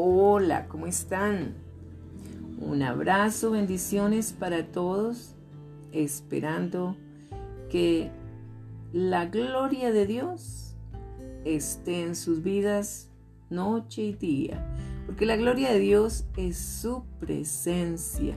Hola, 0.00 0.68
¿cómo 0.68 0.86
están? 0.86 1.56
Un 2.60 2.84
abrazo, 2.84 3.50
bendiciones 3.50 4.32
para 4.32 4.64
todos, 4.68 5.34
esperando 5.90 6.96
que 7.68 8.12
la 8.92 9.26
gloria 9.26 9.90
de 9.90 10.06
Dios 10.06 10.76
esté 11.44 12.04
en 12.04 12.14
sus 12.14 12.44
vidas 12.44 13.10
noche 13.50 14.02
y 14.02 14.12
día, 14.12 14.72
porque 15.04 15.26
la 15.26 15.34
gloria 15.34 15.72
de 15.72 15.80
Dios 15.80 16.26
es 16.36 16.56
su 16.58 17.02
presencia. 17.18 18.36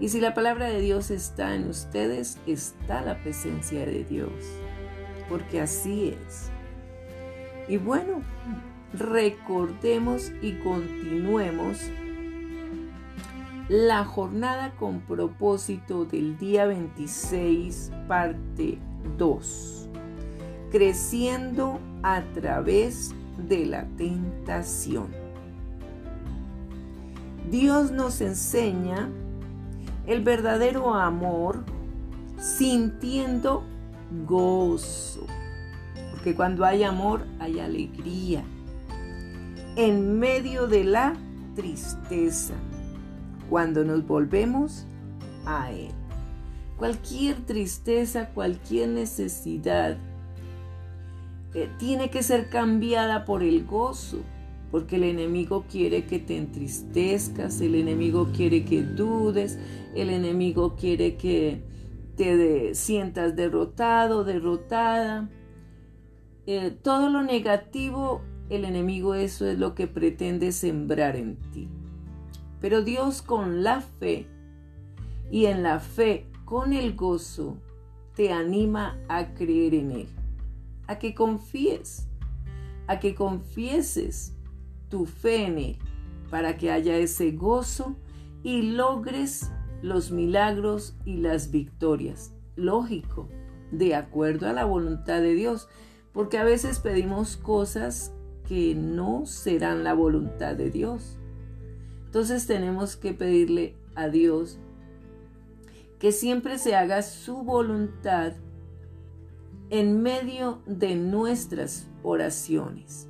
Y 0.00 0.08
si 0.08 0.22
la 0.22 0.32
palabra 0.32 0.70
de 0.70 0.80
Dios 0.80 1.10
está 1.10 1.54
en 1.54 1.68
ustedes, 1.68 2.38
está 2.46 3.02
la 3.02 3.20
presencia 3.22 3.84
de 3.84 4.04
Dios, 4.04 4.32
porque 5.28 5.60
así 5.60 6.16
es. 6.26 6.48
Y 7.68 7.76
bueno, 7.76 8.22
recordemos 8.98 10.32
y 10.40 10.52
continuemos 10.58 11.78
la 13.68 14.04
jornada 14.04 14.72
con 14.78 15.00
propósito 15.00 16.04
del 16.04 16.38
día 16.38 16.66
26, 16.66 17.90
parte 18.06 18.78
2. 19.16 19.88
Creciendo 20.70 21.80
a 22.02 22.22
través 22.34 23.14
de 23.38 23.66
la 23.66 23.84
tentación. 23.96 25.08
Dios 27.50 27.90
nos 27.90 28.20
enseña 28.20 29.08
el 30.06 30.22
verdadero 30.22 30.94
amor 30.94 31.64
sintiendo 32.38 33.64
gozo. 34.26 35.26
Porque 36.10 36.34
cuando 36.34 36.64
hay 36.64 36.82
amor 36.82 37.26
hay 37.38 37.60
alegría. 37.60 38.44
En 39.76 40.18
medio 40.18 40.66
de 40.66 40.84
la 40.84 41.14
tristeza. 41.54 42.54
Cuando 43.50 43.84
nos 43.84 44.06
volvemos 44.06 44.86
a 45.46 45.70
Él. 45.72 45.92
Cualquier 46.76 47.36
tristeza, 47.46 48.30
cualquier 48.30 48.88
necesidad 48.88 49.96
eh, 51.54 51.68
tiene 51.78 52.10
que 52.10 52.22
ser 52.22 52.48
cambiada 52.48 53.24
por 53.24 53.42
el 53.42 53.64
gozo 53.64 54.18
porque 54.74 54.96
el 54.96 55.04
enemigo 55.04 55.66
quiere 55.70 56.04
que 56.04 56.18
te 56.18 56.36
entristezcas, 56.36 57.60
el 57.60 57.76
enemigo 57.76 58.30
quiere 58.34 58.64
que 58.64 58.82
dudes, 58.82 59.56
el 59.94 60.10
enemigo 60.10 60.74
quiere 60.74 61.14
que 61.16 61.62
te 62.16 62.74
sientas 62.74 63.36
derrotado, 63.36 64.24
derrotada. 64.24 65.30
Eh, 66.48 66.76
todo 66.82 67.08
lo 67.08 67.22
negativo, 67.22 68.22
el 68.50 68.64
enemigo 68.64 69.14
eso 69.14 69.46
es 69.46 69.58
lo 69.58 69.74
que 69.74 69.86
pretende 69.86 70.52
sembrar 70.52 71.16
en 71.16 71.36
ti. 71.52 71.68
Pero 72.60 72.82
Dios 72.82 73.22
con 73.22 73.62
la 73.62 73.80
fe 73.80 74.26
y 75.30 75.46
en 75.46 75.62
la 75.62 75.80
fe 75.80 76.26
con 76.44 76.72
el 76.72 76.94
gozo 76.94 77.58
te 78.14 78.32
anima 78.32 78.98
a 79.08 79.34
creer 79.34 79.74
en 79.74 79.90
Él, 79.90 80.08
a 80.86 80.98
que 80.98 81.14
confíes, 81.14 82.06
a 82.86 83.00
que 83.00 83.14
confieses 83.14 84.34
tu 84.88 85.06
fe 85.06 85.46
en 85.46 85.58
Él, 85.58 85.78
para 86.30 86.56
que 86.56 86.70
haya 86.70 86.96
ese 86.96 87.32
gozo 87.32 87.96
y 88.42 88.62
logres 88.62 89.50
los 89.82 90.10
milagros 90.10 90.96
y 91.04 91.16
las 91.16 91.50
victorias. 91.50 92.32
Lógico, 92.56 93.28
de 93.72 93.94
acuerdo 93.94 94.48
a 94.48 94.52
la 94.52 94.64
voluntad 94.64 95.20
de 95.20 95.34
Dios, 95.34 95.68
porque 96.12 96.38
a 96.38 96.44
veces 96.44 96.78
pedimos 96.78 97.36
cosas 97.36 98.14
que 98.48 98.74
no 98.74 99.26
serán 99.26 99.84
la 99.84 99.94
voluntad 99.94 100.54
de 100.54 100.70
Dios. 100.70 101.18
Entonces 102.06 102.46
tenemos 102.46 102.96
que 102.96 103.12
pedirle 103.12 103.76
a 103.94 104.08
Dios 104.08 104.58
que 105.98 106.12
siempre 106.12 106.58
se 106.58 106.76
haga 106.76 107.02
su 107.02 107.42
voluntad 107.42 108.34
en 109.70 110.02
medio 110.02 110.60
de 110.66 110.96
nuestras 110.96 111.88
oraciones 112.02 113.08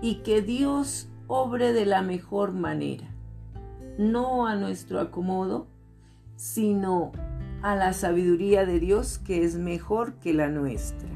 y 0.00 0.16
que 0.22 0.42
Dios 0.42 1.08
obre 1.26 1.72
de 1.72 1.86
la 1.86 2.02
mejor 2.02 2.52
manera, 2.52 3.14
no 3.98 4.46
a 4.46 4.56
nuestro 4.56 5.00
acomodo, 5.00 5.66
sino 6.36 7.12
a 7.62 7.76
la 7.76 7.92
sabiduría 7.92 8.64
de 8.64 8.80
Dios 8.80 9.18
que 9.18 9.44
es 9.44 9.56
mejor 9.56 10.14
que 10.14 10.32
la 10.32 10.48
nuestra. 10.48 11.08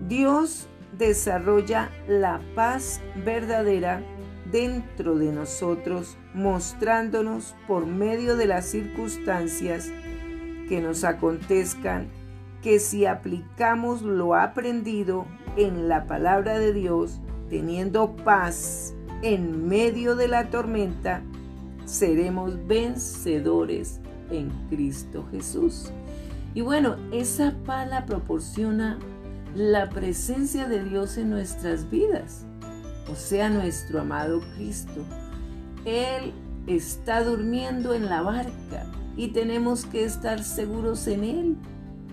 Dios 0.00 0.68
desarrolla 0.96 1.90
la 2.08 2.40
paz 2.54 3.00
verdadera 3.24 4.02
dentro 4.50 5.16
de 5.16 5.32
nosotros, 5.32 6.16
mostrándonos 6.34 7.54
por 7.66 7.86
medio 7.86 8.36
de 8.36 8.46
las 8.46 8.66
circunstancias 8.66 9.90
que 10.68 10.80
nos 10.80 11.04
acontezcan 11.04 12.08
que 12.62 12.78
si 12.78 13.06
aplicamos 13.06 14.02
lo 14.02 14.34
aprendido 14.34 15.26
en 15.56 15.88
la 15.88 16.06
palabra 16.06 16.58
de 16.58 16.72
Dios, 16.72 17.20
teniendo 17.48 18.16
paz 18.16 18.94
en 19.22 19.68
medio 19.68 20.16
de 20.16 20.28
la 20.28 20.50
tormenta, 20.50 21.22
seremos 21.84 22.66
vencedores 22.66 24.00
en 24.30 24.50
Cristo 24.68 25.24
Jesús. 25.30 25.92
Y 26.54 26.62
bueno, 26.62 26.96
esa 27.12 27.54
paz 27.64 27.88
la 27.88 28.06
proporciona 28.06 28.98
la 29.56 29.88
presencia 29.88 30.68
de 30.68 30.84
Dios 30.84 31.16
en 31.16 31.30
nuestras 31.30 31.88
vidas, 31.88 32.44
o 33.10 33.14
sea, 33.14 33.48
nuestro 33.48 34.02
amado 34.02 34.42
Cristo. 34.54 35.02
Él 35.86 36.34
está 36.66 37.24
durmiendo 37.24 37.94
en 37.94 38.06
la 38.06 38.20
barca 38.20 38.86
y 39.16 39.28
tenemos 39.28 39.86
que 39.86 40.04
estar 40.04 40.44
seguros 40.44 41.06
en 41.06 41.24
Él 41.24 41.56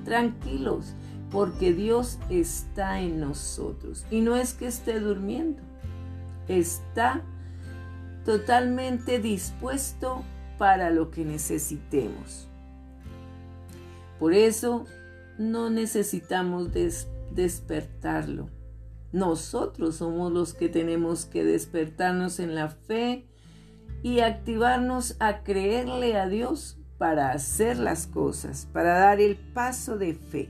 tranquilos, 0.06 0.94
porque 1.32 1.74
Dios 1.74 2.18
está 2.30 3.02
en 3.02 3.20
nosotros. 3.20 4.06
Y 4.10 4.22
no 4.22 4.38
es 4.38 4.54
que 4.54 4.68
esté 4.68 5.02
durmiendo, 5.02 5.62
está 6.48 7.24
totalmente 8.24 9.20
dispuesto 9.20 10.24
para 10.58 10.92
lo 10.92 11.12
que 11.12 11.26
necesitemos. 11.26 12.48
Por 14.18 14.34
eso 14.34 14.86
no 15.38 15.70
necesitamos 15.70 16.72
despertarlo. 17.36 18.50
Nosotros 19.12 19.98
somos 19.98 20.32
los 20.32 20.54
que 20.54 20.70
tenemos 20.70 21.26
que 21.26 21.44
despertarnos 21.44 22.40
en 22.40 22.56
la 22.56 22.70
fe 22.70 23.28
y 24.02 24.20
activarnos 24.20 25.16
a 25.20 25.44
creerle 25.44 26.18
a 26.18 26.28
Dios 26.28 26.80
para 26.98 27.32
hacer 27.32 27.78
las 27.78 28.08
cosas, 28.08 28.68
para 28.74 28.98
dar 28.98 29.22
el 29.22 29.36
paso 29.36 29.98
de 29.98 30.14
fe. 30.14 30.50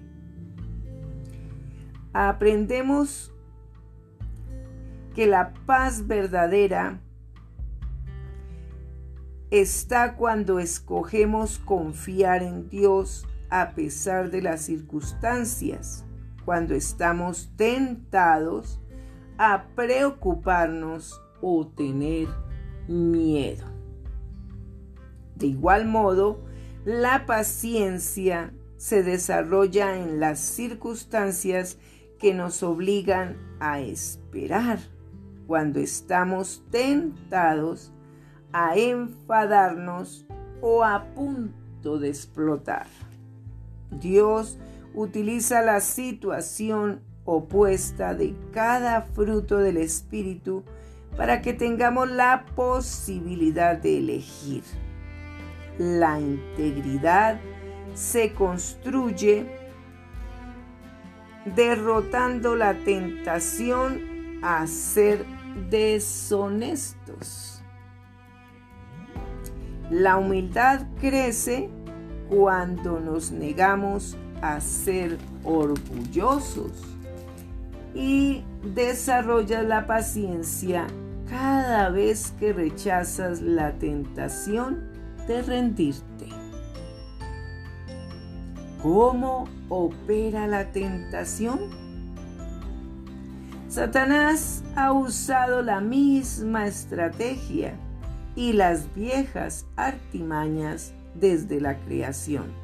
Aprendemos 2.13 3.33
que 5.13 5.27
la 5.27 5.53
paz 5.65 6.07
verdadera 6.07 7.01
está 9.51 10.15
cuando 10.15 10.59
escogemos 10.59 11.59
confiar 11.59 12.41
en 12.41 12.69
Dios 12.69 13.27
a 13.49 13.75
pesar 13.75 14.31
de 14.31 14.41
las 14.41 14.61
circunstancias, 14.61 16.02
cuando 16.45 16.75
estamos 16.75 17.51
tentados 17.55 18.79
a 19.37 19.65
preocuparnos 19.75 21.21
o 21.41 21.67
tener 21.67 22.27
miedo. 22.87 23.65
De 25.35 25.47
igual 25.47 25.85
modo, 25.85 26.43
la 26.85 27.25
paciencia 27.25 28.53
se 28.77 29.03
desarrolla 29.03 29.97
en 29.97 30.19
las 30.19 30.39
circunstancias 30.39 31.77
que 32.19 32.33
nos 32.33 32.63
obligan 32.63 33.37
a 33.59 33.79
esperar 33.79 34.79
cuando 35.47 35.79
estamos 35.79 36.63
tentados 36.69 37.91
a 38.51 38.77
enfadarnos 38.77 40.25
o 40.61 40.83
a 40.83 41.05
punto 41.15 41.99
de 41.99 42.09
explotar. 42.09 42.87
Dios 43.91 44.57
utiliza 44.93 45.61
la 45.61 45.79
situación 45.79 47.01
opuesta 47.25 48.13
de 48.13 48.35
cada 48.51 49.01
fruto 49.01 49.57
del 49.57 49.77
Espíritu 49.77 50.63
para 51.17 51.41
que 51.41 51.53
tengamos 51.53 52.09
la 52.09 52.45
posibilidad 52.55 53.77
de 53.77 53.99
elegir 53.99 54.63
la 55.77 56.19
integridad 56.19 57.39
se 57.93 58.33
construye 58.33 59.45
derrotando 61.55 62.55
la 62.55 62.73
tentación 62.73 64.39
a 64.41 64.65
ser 64.67 65.25
deshonestos. 65.69 67.63
La 69.89 70.17
humildad 70.17 70.87
crece 70.99 71.69
cuando 72.29 72.99
nos 72.99 73.31
negamos 73.31 74.17
a 74.43 74.59
ser 74.59 75.17
orgullosos 75.45 76.71
y 77.95 78.43
desarrollas 78.75 79.63
la 79.63 79.87
paciencia 79.87 80.85
cada 81.29 81.89
vez 81.89 82.33
que 82.39 82.51
rechazas 82.51 83.41
la 83.41 83.71
tentación 83.79 84.83
de 85.27 85.41
rendirte. 85.43 86.27
¿Cómo 88.81 89.47
opera 89.69 90.45
la 90.47 90.73
tentación? 90.73 91.59
Satanás 93.69 94.61
ha 94.75 94.91
usado 94.91 95.61
la 95.61 95.79
misma 95.79 96.67
estrategia 96.67 97.75
y 98.35 98.51
las 98.51 98.93
viejas 98.93 99.65
artimañas 99.77 100.93
desde 101.15 101.61
la 101.61 101.79
creación. 101.79 102.62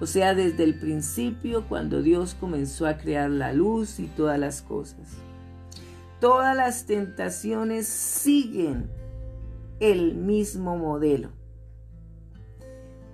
O 0.00 0.06
sea, 0.06 0.34
desde 0.34 0.64
el 0.64 0.78
principio 0.78 1.66
cuando 1.68 2.02
Dios 2.02 2.34
comenzó 2.38 2.86
a 2.86 2.98
crear 2.98 3.30
la 3.30 3.52
luz 3.52 3.98
y 3.98 4.06
todas 4.06 4.38
las 4.38 4.62
cosas. 4.62 5.16
Todas 6.20 6.56
las 6.56 6.86
tentaciones 6.86 7.86
siguen 7.86 8.90
el 9.80 10.14
mismo 10.14 10.76
modelo. 10.76 11.30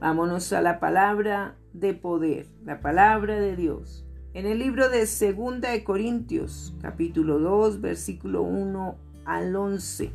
Vámonos 0.01 0.53
a 0.53 0.61
la 0.61 0.81
palabra 0.81 1.57
de 1.73 1.95
poder, 1.95 2.47
la 2.65 2.81
palabra 2.81 3.41
de 3.41 3.57
Dios. 3.57 4.05
En 4.35 4.47
el 4.47 4.59
libro 4.59 4.89
de 4.89 5.07
Segunda 5.07 5.71
de 5.71 5.85
Corintios, 5.85 6.75
capítulo 6.83 7.39
2, 7.39 7.81
versículo 7.81 8.43
1 8.43 8.97
al 9.25 9.57
11, 9.57 10.13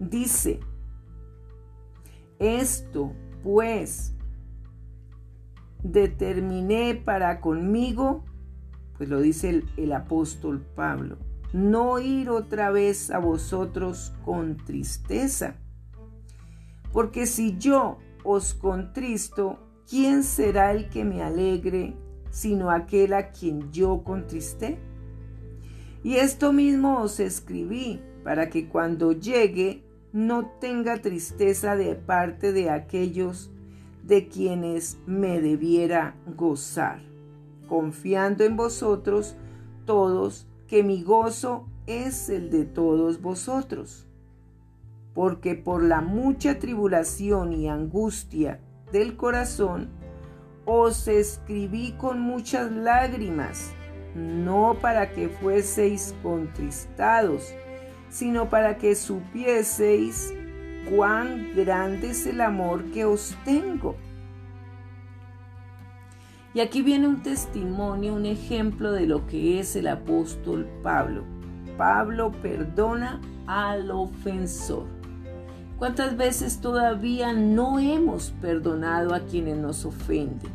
dice, 0.00 0.60
esto 2.38 3.12
pues 3.42 4.11
determiné 5.82 6.94
para 6.94 7.40
conmigo, 7.40 8.24
pues 8.96 9.08
lo 9.08 9.20
dice 9.20 9.64
el, 9.76 9.92
apóstol 9.92 10.64
Pablo, 10.74 11.18
no 11.52 11.98
ir 11.98 12.30
otra 12.30 12.70
vez 12.70 13.10
a 13.10 13.18
vosotros 13.18 14.12
con 14.24 14.56
tristeza. 14.56 15.56
Porque 16.92 17.26
si 17.26 17.58
yo 17.58 17.98
os 18.24 18.54
contristo, 18.54 19.58
¿quién 19.88 20.22
será 20.22 20.72
el 20.72 20.88
que 20.88 21.04
me 21.04 21.22
alegre 21.22 21.96
sino 22.30 22.70
aquel 22.70 23.12
a 23.12 23.30
quien 23.30 23.70
yo 23.72 24.02
contristé? 24.04 24.78
Y 26.02 26.16
esto 26.16 26.52
mismo 26.52 27.00
os 27.00 27.20
escribí 27.20 28.00
para 28.24 28.50
que 28.50 28.68
cuando 28.68 29.12
llegue 29.12 29.84
no 30.12 30.46
tenga 30.60 31.00
tristeza 31.00 31.76
de 31.76 31.94
parte 31.94 32.52
de 32.52 32.70
aquellos 32.70 33.51
de 34.02 34.28
quienes 34.28 34.98
me 35.06 35.40
debiera 35.40 36.16
gozar, 36.36 37.02
confiando 37.68 38.44
en 38.44 38.56
vosotros 38.56 39.36
todos 39.84 40.46
que 40.66 40.82
mi 40.82 41.02
gozo 41.02 41.66
es 41.86 42.28
el 42.28 42.50
de 42.50 42.64
todos 42.64 43.20
vosotros. 43.20 44.06
Porque 45.14 45.54
por 45.54 45.82
la 45.82 46.00
mucha 46.00 46.58
tribulación 46.58 47.52
y 47.52 47.68
angustia 47.68 48.60
del 48.92 49.16
corazón, 49.16 49.90
os 50.64 51.08
escribí 51.08 51.92
con 51.92 52.20
muchas 52.20 52.70
lágrimas, 52.70 53.72
no 54.14 54.76
para 54.80 55.12
que 55.12 55.28
fueseis 55.28 56.14
contristados, 56.22 57.52
sino 58.08 58.48
para 58.48 58.78
que 58.78 58.94
supieseis 58.94 60.32
cuán 60.90 61.54
grande 61.54 62.10
es 62.10 62.26
el 62.26 62.40
amor 62.40 62.84
que 62.92 63.04
os 63.04 63.36
tengo. 63.44 63.96
Y 66.54 66.60
aquí 66.60 66.82
viene 66.82 67.08
un 67.08 67.22
testimonio, 67.22 68.14
un 68.14 68.26
ejemplo 68.26 68.92
de 68.92 69.06
lo 69.06 69.26
que 69.26 69.58
es 69.58 69.74
el 69.74 69.86
apóstol 69.86 70.68
Pablo. 70.82 71.24
Pablo 71.78 72.30
perdona 72.42 73.20
al 73.46 73.90
ofensor. 73.90 74.86
¿Cuántas 75.78 76.16
veces 76.16 76.60
todavía 76.60 77.32
no 77.32 77.78
hemos 77.78 78.30
perdonado 78.40 79.14
a 79.14 79.20
quienes 79.20 79.56
nos 79.56 79.84
ofenden? 79.84 80.52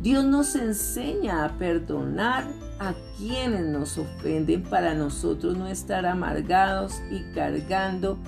Dios 0.00 0.24
nos 0.24 0.56
enseña 0.56 1.44
a 1.44 1.58
perdonar 1.58 2.44
a 2.80 2.94
quienes 3.18 3.66
nos 3.66 3.98
ofenden 3.98 4.62
para 4.62 4.94
nosotros 4.94 5.56
no 5.56 5.68
estar 5.68 6.06
amargados 6.06 7.00
y 7.10 7.30
cargando 7.34 8.18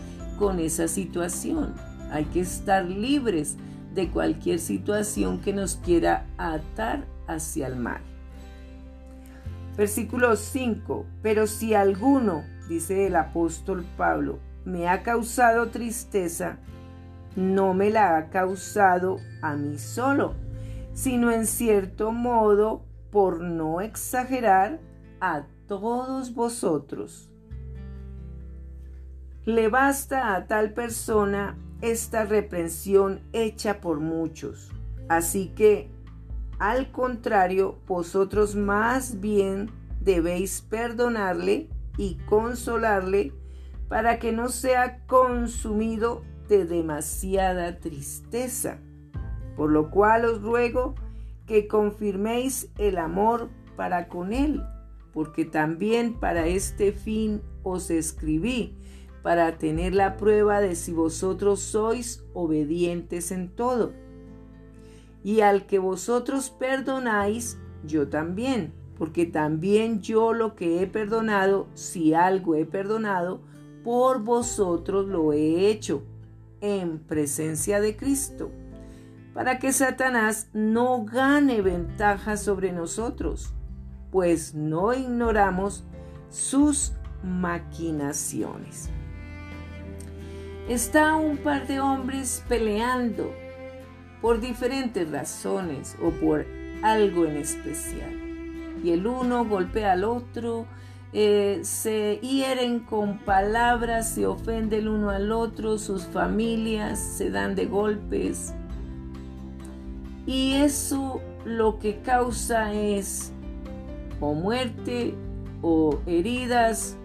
con 0.42 0.58
esa 0.58 0.88
situación. 0.88 1.72
Hay 2.10 2.24
que 2.24 2.40
estar 2.40 2.84
libres 2.84 3.56
de 3.94 4.10
cualquier 4.10 4.58
situación 4.58 5.40
que 5.40 5.52
nos 5.52 5.76
quiera 5.76 6.26
atar 6.36 7.04
hacia 7.28 7.68
el 7.68 7.76
mal. 7.76 8.00
Versículo 9.76 10.34
5. 10.34 11.06
Pero 11.22 11.46
si 11.46 11.74
alguno, 11.74 12.42
dice 12.68 13.06
el 13.06 13.14
apóstol 13.14 13.84
Pablo, 13.96 14.40
me 14.64 14.88
ha 14.88 15.04
causado 15.04 15.68
tristeza, 15.68 16.58
no 17.36 17.72
me 17.72 17.90
la 17.90 18.16
ha 18.16 18.28
causado 18.28 19.18
a 19.42 19.54
mí 19.54 19.78
solo, 19.78 20.34
sino 20.92 21.30
en 21.30 21.46
cierto 21.46 22.10
modo, 22.10 22.82
por 23.12 23.40
no 23.40 23.80
exagerar, 23.80 24.80
a 25.20 25.44
todos 25.68 26.34
vosotros. 26.34 27.31
Le 29.44 29.68
basta 29.68 30.36
a 30.36 30.46
tal 30.46 30.72
persona 30.72 31.58
esta 31.80 32.24
reprensión 32.24 33.22
hecha 33.32 33.80
por 33.80 33.98
muchos. 33.98 34.70
Así 35.08 35.48
que, 35.48 35.90
al 36.60 36.92
contrario, 36.92 37.80
vosotros 37.88 38.54
más 38.54 39.20
bien 39.20 39.68
debéis 40.00 40.60
perdonarle 40.62 41.68
y 41.96 42.18
consolarle 42.26 43.32
para 43.88 44.20
que 44.20 44.30
no 44.30 44.48
sea 44.48 45.04
consumido 45.06 46.22
de 46.48 46.64
demasiada 46.64 47.80
tristeza. 47.80 48.78
Por 49.56 49.72
lo 49.72 49.90
cual 49.90 50.24
os 50.24 50.40
ruego 50.40 50.94
que 51.46 51.66
confirméis 51.66 52.70
el 52.78 52.96
amor 52.96 53.50
para 53.74 54.06
con 54.06 54.32
él, 54.32 54.62
porque 55.12 55.44
también 55.44 56.14
para 56.14 56.46
este 56.46 56.92
fin 56.92 57.42
os 57.64 57.90
escribí, 57.90 58.78
para 59.22 59.58
tener 59.58 59.94
la 59.94 60.16
prueba 60.16 60.60
de 60.60 60.74
si 60.74 60.92
vosotros 60.92 61.60
sois 61.60 62.24
obedientes 62.34 63.30
en 63.30 63.48
todo. 63.48 63.92
Y 65.22 65.40
al 65.40 65.66
que 65.66 65.78
vosotros 65.78 66.50
perdonáis, 66.50 67.58
yo 67.84 68.08
también, 68.08 68.72
porque 68.98 69.24
también 69.24 70.00
yo 70.00 70.32
lo 70.32 70.54
que 70.54 70.82
he 70.82 70.86
perdonado, 70.86 71.68
si 71.74 72.14
algo 72.14 72.56
he 72.56 72.66
perdonado, 72.66 73.40
por 73.84 74.22
vosotros 74.22 75.06
lo 75.06 75.32
he 75.32 75.68
hecho 75.68 76.02
en 76.60 76.98
presencia 76.98 77.80
de 77.80 77.96
Cristo, 77.96 78.50
para 79.34 79.58
que 79.58 79.72
Satanás 79.72 80.48
no 80.52 81.04
gane 81.04 81.62
ventaja 81.62 82.36
sobre 82.36 82.72
nosotros, 82.72 83.54
pues 84.10 84.54
no 84.54 84.92
ignoramos 84.92 85.84
sus 86.28 86.92
maquinaciones. 87.22 88.90
Está 90.68 91.16
un 91.16 91.38
par 91.38 91.66
de 91.66 91.80
hombres 91.80 92.44
peleando 92.48 93.32
por 94.20 94.40
diferentes 94.40 95.10
razones 95.10 95.96
o 96.00 96.10
por 96.10 96.46
algo 96.82 97.26
en 97.26 97.36
especial. 97.36 98.12
Y 98.82 98.90
el 98.90 99.06
uno 99.06 99.44
golpea 99.44 99.92
al 99.92 100.04
otro, 100.04 100.66
eh, 101.12 101.60
se 101.62 102.20
hieren 102.22 102.80
con 102.80 103.18
palabras, 103.18 104.14
se 104.14 104.26
ofende 104.26 104.78
el 104.78 104.88
uno 104.88 105.10
al 105.10 105.32
otro, 105.32 105.78
sus 105.78 106.04
familias 106.06 106.98
se 106.98 107.30
dan 107.30 107.54
de 107.54 107.66
golpes. 107.66 108.54
Y 110.26 110.54
eso 110.54 111.20
lo 111.44 111.80
que 111.80 112.00
causa 112.00 112.72
es 112.72 113.32
o 114.20 114.34
muerte 114.34 115.14
o 115.60 115.98
heridas 116.06 116.96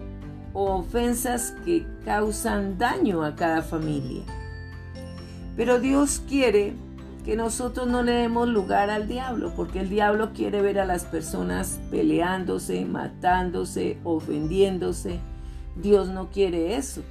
o 0.57 0.77
ofensas 0.77 1.55
que 1.63 1.85
causan 2.03 2.79
daño 2.79 3.23
a 3.23 3.35
cada 3.35 3.61
familia. 3.61 4.23
Pero 5.55 5.79
Dios 5.79 6.23
quiere 6.27 6.73
que 7.23 7.35
nosotros 7.35 7.85
no 7.85 8.01
le 8.01 8.13
demos 8.13 8.47
lugar 8.47 8.89
al 8.89 9.07
diablo, 9.07 9.53
porque 9.55 9.81
el 9.81 9.89
diablo 9.89 10.33
quiere 10.33 10.63
ver 10.63 10.79
a 10.79 10.85
las 10.85 11.05
personas 11.05 11.79
peleándose, 11.91 12.85
matándose, 12.85 13.99
ofendiéndose. 14.03 15.19
Dios 15.75 16.09
no 16.09 16.31
quiere 16.31 16.75
eso. 16.75 17.03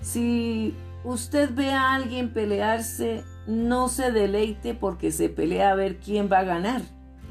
Si 0.00 0.74
usted 1.04 1.54
ve 1.54 1.70
a 1.70 1.94
alguien 1.94 2.32
pelearse, 2.32 3.22
no 3.46 3.88
se 3.88 4.10
deleite 4.10 4.74
porque 4.74 5.12
se 5.12 5.28
pelea 5.28 5.70
a 5.70 5.76
ver 5.76 5.98
quién 5.98 6.28
va 6.32 6.40
a 6.40 6.44
ganar, 6.44 6.82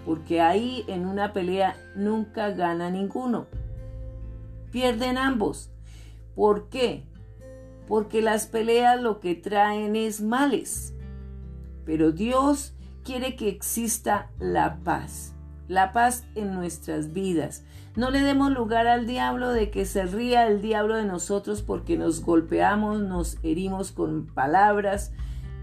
porque 0.05 0.39
ahí 0.39 0.85
en 0.87 1.05
una 1.05 1.33
pelea 1.33 1.75
nunca 1.97 2.51
gana 2.51 2.89
ninguno. 2.89 3.47
Pierden 4.75 5.17
ambos. 5.17 5.71
¿Por 6.35 6.67
qué? 6.67 7.07
Porque 7.87 8.21
las 8.21 8.45
peleas 8.45 9.01
lo 9.01 9.21
que 9.21 9.33
traen 9.33 9.95
es 9.95 10.21
males 10.21 10.95
pero 11.85 12.11
Dios 12.11 12.73
quiere 13.03 13.35
que 13.35 13.47
exista 13.47 14.31
la 14.39 14.79
paz. 14.83 15.31
la 15.67 15.93
paz 15.93 16.27
en 16.35 16.53
nuestras 16.53 17.11
vidas. 17.11 17.63
No 17.95 18.11
le 18.11 18.21
demos 18.21 18.51
lugar 18.51 18.85
al 18.85 19.07
diablo 19.07 19.49
de 19.49 19.71
que 19.71 19.85
se 19.85 20.05
ría 20.05 20.45
el 20.45 20.61
diablo 20.61 20.95
de 20.95 21.05
nosotros 21.05 21.63
porque 21.63 21.97
nos 21.97 22.21
golpeamos, 22.21 23.01
nos 23.01 23.37
herimos 23.41 23.91
con 23.91 24.27
palabras, 24.27 25.11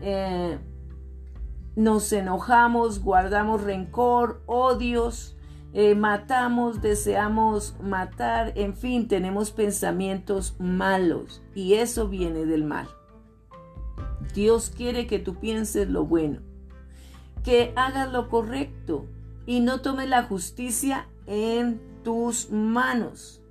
eh, 0.01 0.59
nos 1.77 2.13
enojamos, 2.13 3.01
guardamos 3.01 3.63
rencor, 3.63 4.43
odios, 4.47 5.37
eh, 5.75 5.95
matamos, 5.95 6.83
deseamos 6.83 7.77
matar, 7.81 8.53
en 8.57 8.77
fin, 8.77 9.09
tenemos 9.09 9.53
pensamientos 9.53 10.55
malos 10.59 11.43
y 11.55 11.75
eso 11.75 12.09
viene 12.09 12.45
del 12.45 12.65
mal. 12.65 12.89
Dios 14.35 14.71
quiere 14.75 15.07
que 15.07 15.19
tú 15.19 15.37
pienses 15.37 15.89
lo 15.89 16.05
bueno, 16.05 16.41
que 17.43 17.73
hagas 17.77 18.13
lo 18.13 18.29
correcto 18.29 19.07
y 19.47 19.61
no 19.61 19.81
tomes 19.81 20.09
la 20.09 20.25
justicia 20.25 21.09
en 21.27 21.81
tus 22.03 22.51
manos. 22.51 23.43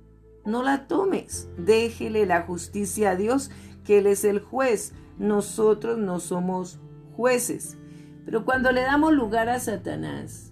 No 0.44 0.62
la 0.62 0.88
tomes, 0.88 1.48
déjele 1.56 2.26
la 2.26 2.42
justicia 2.42 3.12
a 3.12 3.16
Dios, 3.16 3.50
que 3.84 3.98
Él 3.98 4.06
es 4.06 4.24
el 4.24 4.40
juez. 4.40 4.92
Nosotros 5.18 5.98
no 5.98 6.18
somos 6.18 6.80
jueces. 7.16 7.76
Pero 8.24 8.44
cuando 8.44 8.72
le 8.72 8.82
damos 8.82 9.12
lugar 9.12 9.48
a 9.48 9.60
Satanás, 9.60 10.51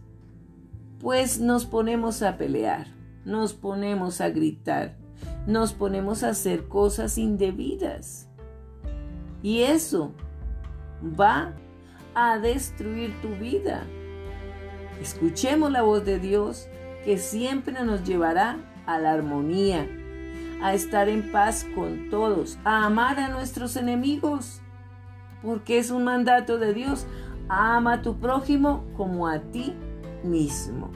pues 1.01 1.41
nos 1.41 1.65
ponemos 1.65 2.23
a 2.23 2.37
pelear, 2.37 2.87
nos 3.25 3.55
ponemos 3.55 4.21
a 4.21 4.29
gritar, 4.29 4.97
nos 5.47 5.73
ponemos 5.73 6.23
a 6.23 6.31
hacer 6.31 6.69
cosas 6.69 7.17
indebidas. 7.17 8.29
Y 9.43 9.63
eso 9.63 10.13
va 11.19 11.55
a 12.15 12.39
destruir 12.39 13.19
tu 13.23 13.29
vida. 13.31 13.83
Escuchemos 15.01 15.73
la 15.73 15.81
voz 15.81 16.05
de 16.05 16.19
Dios 16.19 16.69
que 17.03 17.17
siempre 17.17 17.83
nos 17.83 18.05
llevará 18.05 18.59
a 18.85 18.99
la 18.99 19.13
armonía, 19.13 19.89
a 20.63 20.75
estar 20.75 21.09
en 21.09 21.33
paz 21.33 21.67
con 21.75 22.11
todos, 22.11 22.59
a 22.65 22.85
amar 22.85 23.19
a 23.19 23.29
nuestros 23.29 23.77
enemigos, 23.77 24.61
porque 25.41 25.79
es 25.79 25.91
un 25.91 26.05
mandato 26.05 26.59
de 26.59 26.75
Dios. 26.75 27.07
Ama 27.49 27.95
a 27.95 28.03
tu 28.03 28.21
prójimo 28.21 28.85
como 28.97 29.27
a 29.27 29.39
ti 29.39 29.75
mismo. 30.25 30.91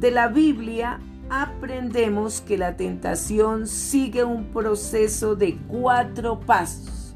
De 0.00 0.10
la 0.10 0.28
Biblia 0.28 1.00
aprendemos 1.30 2.40
que 2.40 2.58
la 2.58 2.76
tentación 2.76 3.66
sigue 3.66 4.24
un 4.24 4.44
proceso 4.46 5.34
de 5.36 5.56
cuatro 5.68 6.40
pasos. 6.40 7.14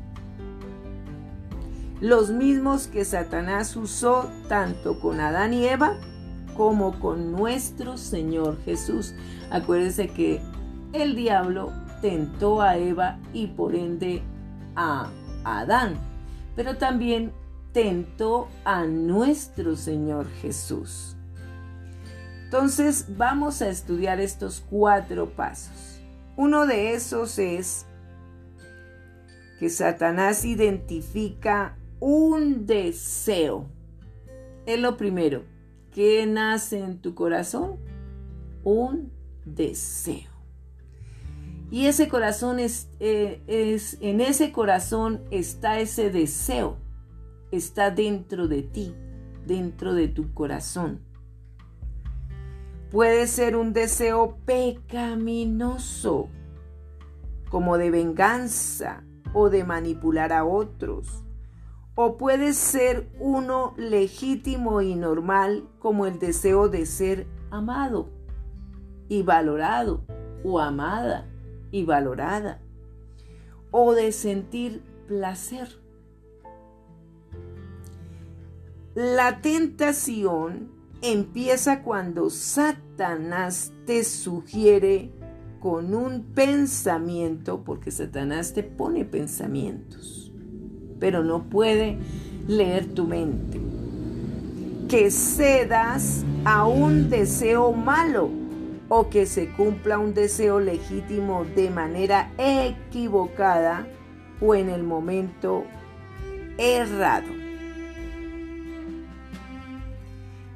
Los 2.00 2.30
mismos 2.30 2.86
que 2.86 3.04
Satanás 3.04 3.76
usó 3.76 4.30
tanto 4.48 4.98
con 5.00 5.20
Adán 5.20 5.52
y 5.52 5.66
Eva 5.66 5.96
como 6.56 6.98
con 6.98 7.32
nuestro 7.32 7.98
Señor 7.98 8.58
Jesús. 8.64 9.14
Acuérdense 9.50 10.08
que 10.08 10.40
el 10.92 11.14
diablo 11.14 11.72
tentó 12.00 12.62
a 12.62 12.76
Eva 12.76 13.18
y 13.32 13.48
por 13.48 13.74
ende 13.74 14.22
a 14.76 15.10
Adán, 15.44 15.96
pero 16.56 16.76
también 16.78 17.32
tentó 17.72 18.48
a 18.64 18.84
nuestro 18.84 19.76
Señor 19.76 20.28
Jesús. 20.40 21.16
Entonces 22.44 23.06
vamos 23.16 23.62
a 23.62 23.68
estudiar 23.68 24.20
estos 24.20 24.64
cuatro 24.68 25.30
pasos. 25.30 26.00
Uno 26.36 26.66
de 26.66 26.94
esos 26.94 27.38
es 27.38 27.86
que 29.58 29.68
Satanás 29.68 30.44
identifica 30.44 31.76
un 32.00 32.66
deseo. 32.66 33.66
Es 34.66 34.80
lo 34.80 34.96
primero. 34.96 35.44
¿Qué 35.92 36.26
nace 36.26 36.78
en 36.80 37.00
tu 37.00 37.14
corazón? 37.14 37.78
Un 38.64 39.12
deseo. 39.44 40.30
Y 41.70 41.86
ese 41.86 42.08
corazón 42.08 42.58
es, 42.58 42.88
eh, 42.98 43.42
es, 43.46 43.96
en 44.00 44.20
ese 44.20 44.50
corazón 44.50 45.22
está 45.30 45.78
ese 45.78 46.10
deseo 46.10 46.78
está 47.50 47.90
dentro 47.90 48.48
de 48.48 48.62
ti, 48.62 48.94
dentro 49.46 49.94
de 49.94 50.08
tu 50.08 50.32
corazón. 50.34 51.00
Puede 52.90 53.26
ser 53.26 53.56
un 53.56 53.72
deseo 53.72 54.36
pecaminoso, 54.44 56.28
como 57.48 57.78
de 57.78 57.90
venganza 57.90 59.04
o 59.32 59.48
de 59.48 59.64
manipular 59.64 60.32
a 60.32 60.44
otros. 60.44 61.24
O 61.94 62.16
puede 62.16 62.52
ser 62.52 63.08
uno 63.18 63.74
legítimo 63.76 64.80
y 64.80 64.94
normal, 64.94 65.68
como 65.78 66.06
el 66.06 66.18
deseo 66.18 66.68
de 66.68 66.86
ser 66.86 67.26
amado 67.50 68.08
y 69.08 69.22
valorado, 69.22 70.04
o 70.42 70.60
amada 70.60 71.28
y 71.70 71.84
valorada. 71.84 72.60
O 73.70 73.94
de 73.94 74.12
sentir 74.12 74.82
placer 75.06 75.79
La 79.02 79.40
tentación 79.40 80.68
empieza 81.00 81.82
cuando 81.82 82.28
Satanás 82.28 83.72
te 83.86 84.04
sugiere 84.04 85.10
con 85.58 85.94
un 85.94 86.22
pensamiento, 86.34 87.64
porque 87.64 87.92
Satanás 87.92 88.52
te 88.52 88.62
pone 88.62 89.06
pensamientos, 89.06 90.30
pero 90.98 91.24
no 91.24 91.44
puede 91.44 91.96
leer 92.46 92.92
tu 92.92 93.06
mente. 93.06 93.58
Que 94.86 95.10
cedas 95.10 96.22
a 96.44 96.66
un 96.66 97.08
deseo 97.08 97.72
malo 97.72 98.28
o 98.90 99.08
que 99.08 99.24
se 99.24 99.48
cumpla 99.54 99.98
un 99.98 100.12
deseo 100.12 100.60
legítimo 100.60 101.46
de 101.56 101.70
manera 101.70 102.32
equivocada 102.36 103.86
o 104.42 104.54
en 104.54 104.68
el 104.68 104.82
momento 104.82 105.64
errado. 106.58 107.39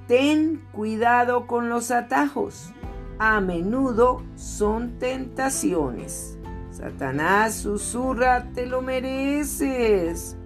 Ten 0.07 0.63
cuidado 0.73 1.47
con 1.47 1.69
los 1.69 1.91
atajos. 1.91 2.73
A 3.19 3.41
menudo 3.41 4.23
son 4.35 4.99
tentaciones. 4.99 6.39
Satanás 6.71 7.55
susurra, 7.55 8.51
te 8.53 8.67
lo 8.67 8.83
mereces. 8.83 10.37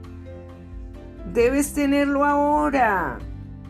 Debes 1.32 1.72
tenerlo 1.72 2.24
ahora. 2.24 3.18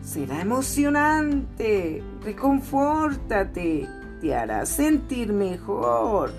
Será 0.01 0.41
emocionante. 0.41 2.03
Reconfórtate. 2.23 3.87
Te 4.21 4.35
hará 4.35 4.65
sentir 4.65 5.33
mejor. 5.33 6.31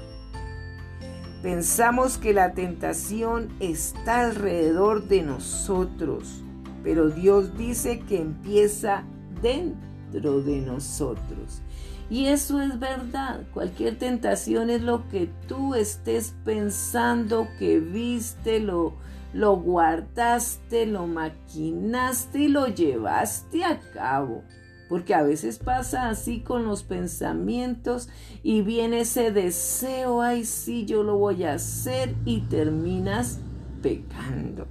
Pensamos 1.42 2.18
que 2.18 2.34
la 2.34 2.52
tentación 2.52 3.48
está 3.60 4.20
alrededor 4.20 5.08
de 5.08 5.22
nosotros, 5.22 6.44
pero 6.84 7.08
Dios 7.08 7.56
dice 7.56 8.00
que 8.00 8.20
empieza 8.20 9.04
dentro 9.42 10.42
de 10.42 10.60
nosotros. 10.60 11.62
Y 12.10 12.26
eso 12.26 12.60
es 12.60 12.78
verdad. 12.80 13.42
Cualquier 13.54 13.96
tentación 13.96 14.68
es 14.68 14.82
lo 14.82 15.08
que 15.08 15.30
tú 15.46 15.74
estés 15.76 16.34
pensando 16.44 17.46
que 17.58 17.78
viste, 17.78 18.58
lo, 18.58 18.94
lo 19.32 19.56
guardaste, 19.56 20.86
lo 20.86 21.06
maquinaste 21.06 22.40
y 22.40 22.48
lo 22.48 22.66
llevaste 22.66 23.64
a 23.64 23.78
cabo. 23.94 24.42
Porque 24.88 25.14
a 25.14 25.22
veces 25.22 25.58
pasa 25.58 26.08
así 26.08 26.40
con 26.40 26.64
los 26.64 26.82
pensamientos 26.82 28.08
y 28.42 28.62
viene 28.62 29.02
ese 29.02 29.30
deseo, 29.30 30.20
ay 30.20 30.44
sí, 30.44 30.84
yo 30.84 31.04
lo 31.04 31.16
voy 31.16 31.44
a 31.44 31.54
hacer 31.54 32.16
y 32.24 32.40
terminas 32.40 33.38
pecando. 33.82 34.66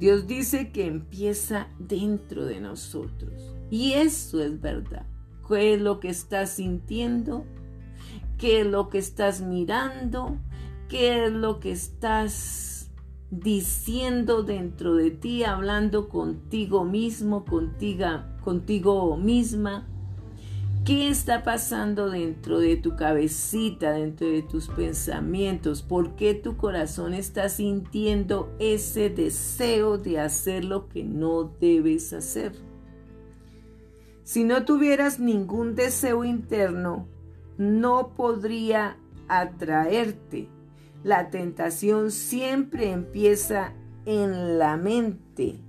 Dios 0.00 0.26
dice 0.26 0.72
que 0.72 0.86
empieza 0.86 1.68
dentro 1.78 2.46
de 2.46 2.58
nosotros. 2.58 3.54
Y 3.70 3.92
eso 3.92 4.42
es 4.42 4.58
verdad. 4.58 5.04
¿Qué 5.46 5.74
es 5.74 5.80
lo 5.82 6.00
que 6.00 6.08
estás 6.08 6.52
sintiendo? 6.54 7.44
¿Qué 8.38 8.62
es 8.62 8.66
lo 8.66 8.88
que 8.88 8.96
estás 8.96 9.42
mirando? 9.42 10.38
¿Qué 10.88 11.26
es 11.26 11.32
lo 11.32 11.60
que 11.60 11.72
estás 11.72 12.90
diciendo 13.30 14.42
dentro 14.42 14.94
de 14.94 15.10
ti, 15.10 15.44
hablando 15.44 16.08
contigo 16.08 16.86
mismo, 16.86 17.44
contigo, 17.44 18.06
contigo 18.42 19.18
misma? 19.18 19.86
¿Qué 20.84 21.10
está 21.10 21.42
pasando 21.42 22.08
dentro 22.08 22.58
de 22.58 22.76
tu 22.76 22.96
cabecita, 22.96 23.92
dentro 23.92 24.26
de 24.26 24.42
tus 24.42 24.68
pensamientos? 24.68 25.82
¿Por 25.82 26.16
qué 26.16 26.32
tu 26.32 26.56
corazón 26.56 27.12
está 27.12 27.50
sintiendo 27.50 28.50
ese 28.58 29.10
deseo 29.10 29.98
de 29.98 30.18
hacer 30.18 30.64
lo 30.64 30.88
que 30.88 31.04
no 31.04 31.44
debes 31.60 32.14
hacer? 32.14 32.52
Si 34.24 34.42
no 34.42 34.64
tuvieras 34.64 35.20
ningún 35.20 35.74
deseo 35.74 36.24
interno, 36.24 37.06
no 37.58 38.14
podría 38.16 38.96
atraerte. 39.28 40.48
La 41.04 41.28
tentación 41.28 42.10
siempre 42.10 42.90
empieza 42.90 43.74
en 44.06 44.58
la 44.58 44.78
mente, 44.78 45.60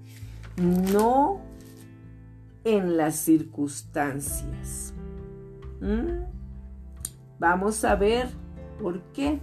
no 0.55 1.41
en 2.63 2.95
las 2.95 3.17
circunstancias. 3.17 4.93
¿Mm? 5.81 6.25
Vamos 7.39 7.83
a 7.83 7.95
ver 7.95 8.27
por 8.79 9.01
qué. 9.13 9.39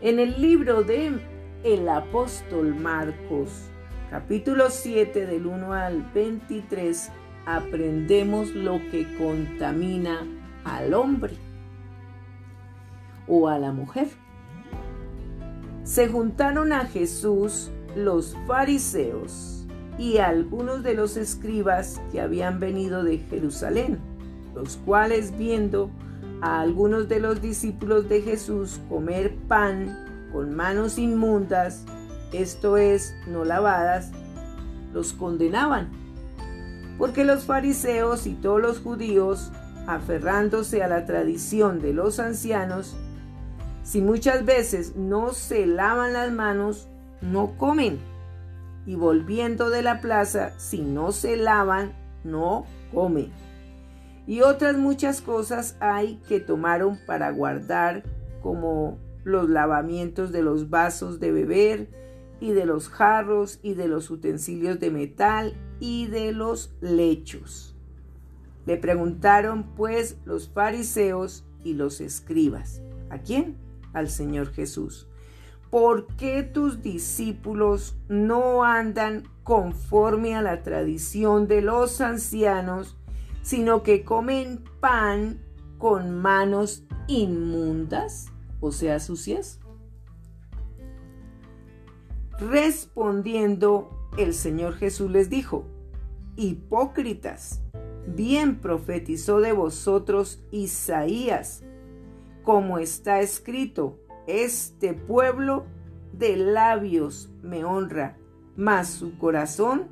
En 0.00 0.18
el 0.18 0.40
libro 0.40 0.82
de 0.84 1.20
el 1.64 1.88
apóstol 1.88 2.74
Marcos, 2.74 3.68
capítulo 4.10 4.70
7 4.70 5.26
del 5.26 5.46
1 5.46 5.72
al 5.72 6.02
23, 6.14 7.10
aprendemos 7.44 8.50
lo 8.50 8.78
que 8.90 9.16
contamina 9.18 10.26
al 10.64 10.94
hombre 10.94 11.34
o 13.26 13.48
a 13.48 13.58
la 13.58 13.72
mujer. 13.72 14.08
Se 15.82 16.08
juntaron 16.08 16.72
a 16.72 16.86
Jesús 16.86 17.72
los 17.96 18.36
fariseos 18.46 19.66
y 19.98 20.18
algunos 20.18 20.82
de 20.82 20.94
los 20.94 21.16
escribas 21.16 22.00
que 22.12 22.20
habían 22.20 22.60
venido 22.60 23.02
de 23.02 23.18
Jerusalén, 23.18 23.98
los 24.54 24.76
cuales 24.78 25.36
viendo 25.36 25.90
a 26.40 26.60
algunos 26.60 27.08
de 27.08 27.20
los 27.20 27.40
discípulos 27.40 28.08
de 28.08 28.22
Jesús 28.22 28.80
comer 28.88 29.36
pan 29.48 30.28
con 30.32 30.54
manos 30.54 30.98
inmundas, 30.98 31.84
esto 32.32 32.76
es, 32.76 33.14
no 33.26 33.44
lavadas, 33.44 34.10
los 34.92 35.12
condenaban. 35.12 35.90
Porque 36.98 37.24
los 37.24 37.44
fariseos 37.44 38.26
y 38.26 38.34
todos 38.34 38.60
los 38.60 38.80
judíos, 38.80 39.50
aferrándose 39.86 40.82
a 40.82 40.88
la 40.88 41.04
tradición 41.04 41.80
de 41.80 41.92
los 41.92 42.18
ancianos, 42.18 42.96
si 43.82 44.00
muchas 44.00 44.44
veces 44.44 44.96
no 44.96 45.32
se 45.32 45.66
lavan 45.66 46.12
las 46.12 46.32
manos, 46.32 46.88
no 47.20 47.56
comen. 47.58 47.98
Y 48.86 48.94
volviendo 48.94 49.70
de 49.70 49.82
la 49.82 50.00
plaza, 50.00 50.58
si 50.58 50.80
no 50.80 51.12
se 51.12 51.36
lavan, 51.36 51.92
no 52.24 52.64
comen. 52.92 53.30
Y 54.26 54.42
otras 54.42 54.76
muchas 54.76 55.20
cosas 55.20 55.76
hay 55.80 56.16
que 56.28 56.40
tomaron 56.40 56.98
para 57.06 57.30
guardar, 57.30 58.04
como 58.40 58.98
los 59.24 59.48
lavamientos 59.48 60.32
de 60.32 60.42
los 60.42 60.70
vasos 60.70 61.20
de 61.20 61.32
beber, 61.32 61.88
y 62.40 62.52
de 62.52 62.66
los 62.66 62.88
jarros, 62.88 63.60
y 63.62 63.74
de 63.74 63.88
los 63.88 64.10
utensilios 64.10 64.80
de 64.80 64.90
metal, 64.90 65.54
y 65.80 66.06
de 66.06 66.32
los 66.32 66.74
lechos. 66.80 67.76
Le 68.66 68.76
preguntaron 68.76 69.74
pues 69.76 70.18
los 70.24 70.48
fariseos 70.48 71.44
y 71.64 71.74
los 71.74 72.00
escribas. 72.00 72.82
¿A 73.10 73.18
quién? 73.18 73.56
Al 73.92 74.08
Señor 74.08 74.52
Jesús. 74.52 75.08
¿por 75.72 76.06
qué 76.18 76.42
tus 76.42 76.82
discípulos 76.82 77.96
no 78.06 78.62
andan 78.62 79.22
conforme 79.42 80.36
a 80.36 80.42
la 80.42 80.62
tradición 80.62 81.48
de 81.48 81.62
los 81.62 82.02
ancianos, 82.02 82.98
sino 83.42 83.82
que 83.82 84.04
comen 84.04 84.64
pan 84.80 85.40
con 85.78 86.20
manos 86.20 86.84
inmundas, 87.08 88.26
o 88.60 88.72
sea, 88.72 89.00
sucias? 89.00 89.60
Respondiendo, 92.38 93.90
el 94.16 94.34
Señor 94.34 94.74
Jesús 94.74 95.10
les 95.10 95.28
dijo, 95.28 95.66
Hipócritas, 96.36 97.62
bien 98.06 98.60
profetizó 98.60 99.40
de 99.40 99.52
vosotros 99.52 100.42
Isaías, 100.50 101.62
como 102.42 102.78
está 102.78 103.20
escrito, 103.20 103.98
este 104.26 104.94
pueblo 104.94 105.66
de 106.12 106.36
labios 106.36 107.30
me 107.42 107.64
honra, 107.64 108.18
mas 108.56 108.88
su 108.88 109.18
corazón 109.18 109.88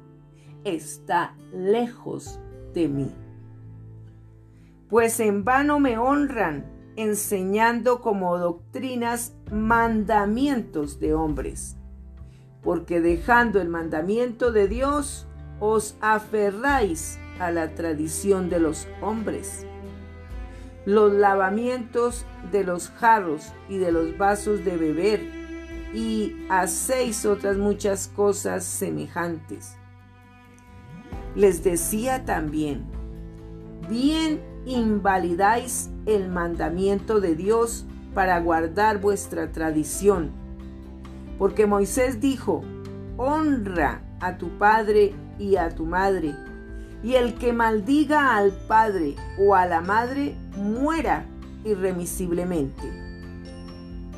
está 0.65 1.37
lejos 1.53 2.41
de 2.75 2.89
mí. 2.89 3.15
Pues 4.91 5.21
en 5.21 5.45
vano 5.45 5.79
me 5.81 5.97
honran, 5.99 6.67
enseñando 6.97 8.01
como 8.01 8.37
doctrinas 8.39 9.35
mandamientos 9.51 11.01
de 11.01 11.15
hombres, 11.15 11.77
porque 12.63 13.01
dejando 13.01 13.61
el 13.61 13.69
mandamiento 13.69 14.53
de 14.53 14.69
Dios, 14.69 15.27
os 15.61 15.97
aferráis 16.01 17.19
a 17.39 17.51
la 17.51 17.75
tradición 17.75 18.51
de 18.51 18.61
los 18.61 18.89
hombres 19.01 19.67
los 20.85 21.13
lavamientos 21.13 22.25
de 22.51 22.65
los 22.65 22.89
jarros 22.91 23.53
y 23.69 23.79
de 23.79 23.93
los 23.93 24.17
vasos 24.17 24.65
de 24.65 24.77
beber, 24.77 25.21
y 25.95 26.47
hacéis 26.49 27.27
otras 27.27 27.57
muchas 27.57 28.09
cosas 28.09 28.65
semejantes. 28.65 29.77
Les 31.35 31.63
decía 31.63 32.25
también, 32.25 32.87
bien 33.89 34.41
invalidáis 34.67 35.91
el 36.07 36.29
mandamiento 36.29 37.21
de 37.21 37.35
Dios 37.35 37.87
para 38.15 38.41
guardar 38.41 39.01
vuestra 39.01 39.53
tradición, 39.53 40.31
porque 41.39 41.67
Moisés 41.67 42.21
dijo, 42.21 42.63
honra 43.17 44.03
a 44.21 44.37
tu 44.37 44.59
padre 44.59 45.15
y 45.39 45.57
a 45.57 45.71
tu 45.71 45.87
madre, 45.87 46.35
y 47.03 47.15
el 47.15 47.35
que 47.35 47.53
maldiga 47.53 48.37
al 48.37 48.53
padre 48.53 49.17
o 49.39 49.55
a 49.55 49.67
la 49.67 49.81
madre 49.81 50.35
muera 50.57 51.25
irremisiblemente. 51.65 52.83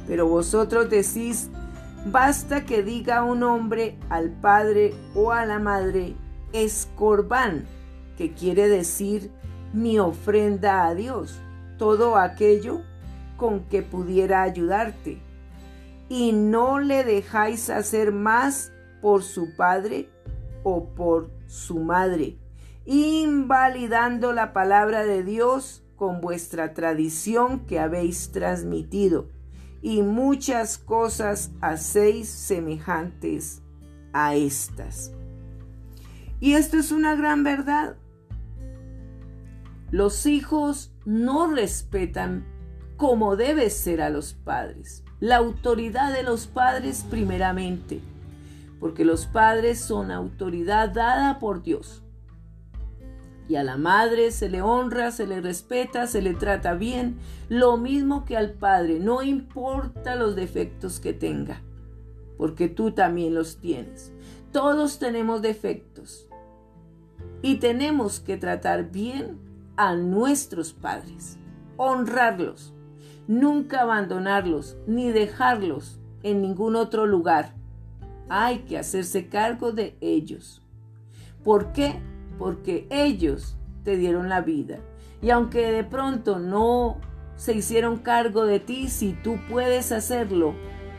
Pero 0.07 0.27
vosotros 0.27 0.91
decís, 0.91 1.49
basta 2.07 2.65
que 2.65 2.83
diga 2.83 3.23
un 3.23 3.45
hombre 3.45 3.97
al 4.09 4.31
padre 4.31 4.95
o 5.15 5.31
a 5.31 5.47
la 5.47 5.61
madre, 5.61 6.17
escorbán, 6.53 7.65
que 8.17 8.33
quiere 8.33 8.69
decir 8.69 9.31
mi 9.73 9.99
ofrenda 9.99 10.87
a 10.87 10.95
Dios, 10.95 11.41
todo 11.79 12.17
aquello 12.17 12.83
con 13.37 13.61
que 13.65 13.83
pudiera 13.83 14.43
ayudarte. 14.43 15.21
Y 16.09 16.33
no 16.33 16.79
le 16.79 17.05
dejáis 17.05 17.71
hacer 17.71 18.13
más 18.13 18.73
por 19.01 19.23
su 19.23 19.57
padre 19.57 20.09
o 20.63 20.85
por 20.95 21.31
su 21.47 21.79
madre 21.81 22.37
invalidando 22.85 24.33
la 24.33 24.53
palabra 24.53 25.05
de 25.05 25.23
Dios 25.23 25.83
con 25.97 26.21
vuestra 26.21 26.75
tradición 26.75 27.61
que 27.67 27.79
habéis 27.79 28.33
transmitido, 28.33 29.29
y 29.83 30.03
muchas 30.03 30.79
cosas 30.79 31.51
hacéis 31.61 32.29
semejantes 32.29 33.63
a 34.13 34.35
estas. 34.35 35.13
Y 36.41 36.55
esto 36.55 36.77
es 36.77 36.91
una 36.91 37.15
gran 37.15 37.45
verdad. 37.45 37.97
Los 39.93 40.25
hijos 40.25 40.91
no 41.05 41.49
respetan 41.49 42.47
como 42.97 43.37
debe 43.37 43.69
ser 43.69 44.01
a 44.01 44.09
los 44.09 44.33
padres. 44.33 45.05
La 45.21 45.37
autoridad 45.37 46.15
de 46.15 46.23
los 46.23 46.47
padres 46.47 47.05
primeramente, 47.11 48.01
porque 48.81 49.05
los 49.05 49.27
padres 49.27 49.79
son 49.79 50.11
autoridad 50.11 50.89
dada 50.89 51.39
por 51.39 51.63
Dios. 51.63 52.03
Y 53.51 53.57
a 53.57 53.63
la 53.63 53.77
madre 53.77 54.31
se 54.31 54.49
le 54.49 54.63
honra, 54.63 55.11
se 55.11 55.27
le 55.27 55.43
respeta, 55.43 56.07
se 56.07 56.23
le 56.23 56.33
trata 56.33 56.73
bien, 56.73 57.19
lo 57.51 57.77
mismo 57.77 58.25
que 58.25 58.39
al 58.39 58.53
padre, 58.53 58.99
no 58.99 59.23
importa 59.23 60.17
los 60.17 60.35
defectos 60.37 61.01
que 61.01 61.13
tenga, 61.13 61.61
porque 62.39 62.71
tú 62.71 62.93
también 62.93 63.35
los 63.35 63.59
tienes. 63.59 64.11
Todos 64.53 64.99
tenemos 64.99 65.43
defectos 65.43 66.31
y 67.43 67.57
tenemos 67.57 68.21
que 68.21 68.39
tratar 68.39 68.91
bien 68.91 69.52
a 69.77 69.95
nuestros 69.95 70.73
padres, 70.73 71.39
honrarlos, 71.77 72.75
nunca 73.27 73.83
abandonarlos 73.83 74.77
ni 74.87 75.11
dejarlos 75.11 76.01
en 76.23 76.43
ningún 76.43 76.77
otro 76.77 77.07
lugar. 77.07 77.55
Hay 78.29 78.61
que 78.61 78.79
hacerse 78.79 79.29
cargo 79.29 79.73
de 79.73 79.97
ellos. 80.01 80.63
¿Por 81.43 81.73
qué? 81.73 82.01
porque 82.43 82.89
ellos 82.91 83.57
te 83.85 83.97
dieron 83.97 84.29
la 84.29 84.41
vida. 84.41 84.79
Y 85.21 85.31
aunque 85.31 85.71
de 85.71 85.85
pronto 85.85 86.41
no 86.41 86.97
se 87.37 87.55
hicieron 87.55 87.99
cargo 87.99 88.45
de 88.45 88.59
ti, 88.59 88.89
si 88.89 89.13
tú 89.13 89.39
puedes 89.49 89.93
hacerlo, 89.93 90.55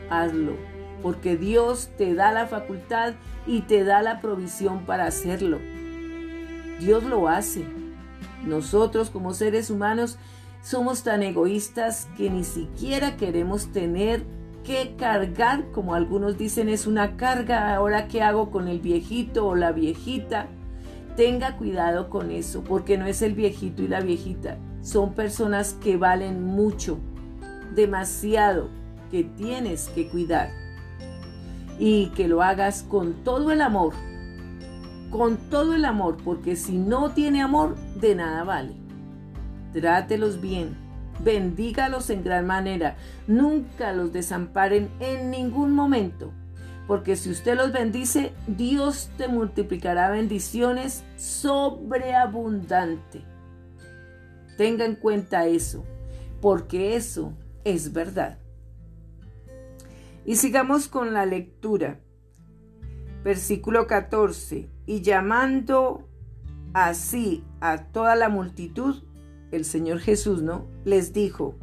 hazlo, 0.08 0.56
porque 1.02 1.36
Dios 1.36 1.90
te 1.98 2.14
da 2.14 2.32
la 2.32 2.46
facultad 2.46 3.12
y 3.46 3.60
te 3.60 3.84
da 3.84 4.00
la 4.00 4.20
provisión 4.20 4.86
para 4.86 5.04
hacerlo. 5.04 5.58
Dios 6.80 7.04
lo 7.04 7.28
hace. 7.28 7.66
Nosotros 8.46 9.10
como 9.10 9.34
seres 9.34 9.70
humanos 9.70 10.18
somos 10.62 11.02
tan 11.02 11.22
egoístas 11.22 12.08
que 12.16 12.30
ni 12.30 12.44
siquiera 12.44 13.16
queremos 13.16 13.72
tener 13.72 14.24
que 14.64 14.94
cargar, 14.96 15.70
como 15.72 15.94
algunos 15.94 16.38
dicen, 16.38 16.68
es 16.68 16.86
una 16.86 17.16
carga, 17.16 17.74
ahora 17.74 18.08
qué 18.08 18.22
hago 18.22 18.50
con 18.50 18.66
el 18.66 18.80
viejito 18.80 19.46
o 19.46 19.54
la 19.54 19.72
viejita. 19.72 20.48
Tenga 21.16 21.56
cuidado 21.56 22.08
con 22.08 22.30
eso, 22.30 22.64
porque 22.64 22.98
no 22.98 23.06
es 23.06 23.22
el 23.22 23.34
viejito 23.34 23.82
y 23.82 23.88
la 23.88 24.00
viejita. 24.00 24.56
Son 24.80 25.12
personas 25.12 25.74
que 25.74 25.96
valen 25.96 26.42
mucho, 26.44 26.98
demasiado, 27.74 28.68
que 29.10 29.22
tienes 29.22 29.90
que 29.90 30.08
cuidar. 30.08 30.50
Y 31.78 32.06
que 32.16 32.26
lo 32.26 32.42
hagas 32.42 32.82
con 32.82 33.22
todo 33.22 33.50
el 33.52 33.60
amor, 33.60 33.92
con 35.10 35.36
todo 35.50 35.74
el 35.74 35.84
amor, 35.84 36.16
porque 36.24 36.56
si 36.56 36.78
no 36.78 37.10
tiene 37.10 37.42
amor, 37.42 37.76
de 38.04 38.14
nada 38.14 38.44
vale. 38.44 38.74
Trátelos 39.72 40.40
bien, 40.40 40.76
bendígalos 41.20 42.08
en 42.10 42.22
gran 42.22 42.46
manera, 42.46 42.96
nunca 43.26 43.92
los 43.92 44.12
desamparen 44.12 44.88
en 45.00 45.30
ningún 45.30 45.72
momento, 45.72 46.32
porque 46.86 47.16
si 47.16 47.30
usted 47.30 47.56
los 47.56 47.72
bendice, 47.72 48.32
Dios 48.46 49.10
te 49.16 49.26
multiplicará 49.26 50.10
bendiciones 50.10 51.02
sobreabundante. 51.16 53.24
Tenga 54.58 54.84
en 54.84 54.96
cuenta 54.96 55.46
eso, 55.46 55.84
porque 56.40 56.96
eso 56.96 57.32
es 57.64 57.92
verdad. 57.92 58.38
Y 60.26 60.36
sigamos 60.36 60.88
con 60.88 61.14
la 61.14 61.26
lectura. 61.26 62.00
Versículo 63.24 63.86
14. 63.86 64.70
Y 64.86 65.02
llamando 65.02 66.08
así 66.74 67.42
a 67.60 67.78
toda 67.78 68.16
la 68.16 68.28
multitud, 68.28 69.02
el 69.52 69.64
Señor 69.64 70.00
Jesús, 70.00 70.42
¿no? 70.42 70.66
Les 70.84 71.14
dijo, 71.14 71.54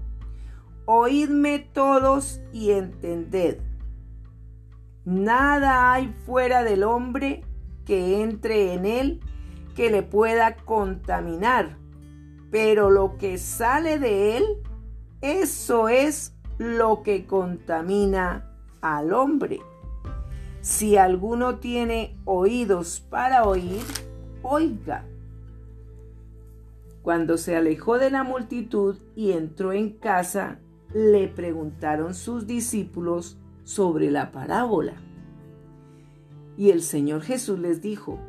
Oídme 0.85 1.59
todos 1.59 2.41
y 2.51 2.71
entended. 2.71 3.59
Nada 5.05 5.93
hay 5.93 6.13
fuera 6.25 6.63
del 6.63 6.83
hombre 6.83 7.43
que 7.85 8.21
entre 8.21 8.73
en 8.73 8.85
él 8.85 9.19
que 9.75 9.89
le 9.89 10.03
pueda 10.03 10.55
contaminar, 10.55 11.77
pero 12.49 12.89
lo 12.89 13.17
que 13.17 13.37
sale 13.37 13.99
de 13.99 14.37
él, 14.37 14.45
eso 15.21 15.87
es 15.87 16.33
lo 16.57 17.03
que 17.03 17.25
contamina 17.25 18.51
al 18.81 19.13
hombre. 19.13 19.59
Si 20.61 20.97
alguno 20.97 21.55
tiene 21.55 22.17
oídos 22.25 22.99
para 22.99 23.43
oír, 23.45 23.81
oiga. 24.43 25.05
Cuando 27.01 27.37
se 27.37 27.55
alejó 27.55 27.97
de 27.97 28.11
la 28.11 28.23
multitud 28.23 28.97
y 29.15 29.31
entró 29.31 29.73
en 29.73 29.91
casa, 29.91 30.59
le 30.93 31.27
preguntaron 31.27 32.13
sus 32.13 32.45
discípulos 32.45 33.37
sobre 33.63 34.11
la 34.11 34.31
parábola. 34.31 34.93
Y 36.57 36.69
el 36.69 36.81
Señor 36.81 37.21
Jesús 37.21 37.59
les 37.59 37.81
dijo, 37.81 38.19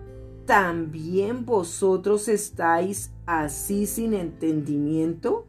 ¿también 0.47 1.45
vosotros 1.45 2.29
estáis 2.29 3.13
así 3.27 3.87
sin 3.87 4.15
entendimiento? 4.15 5.47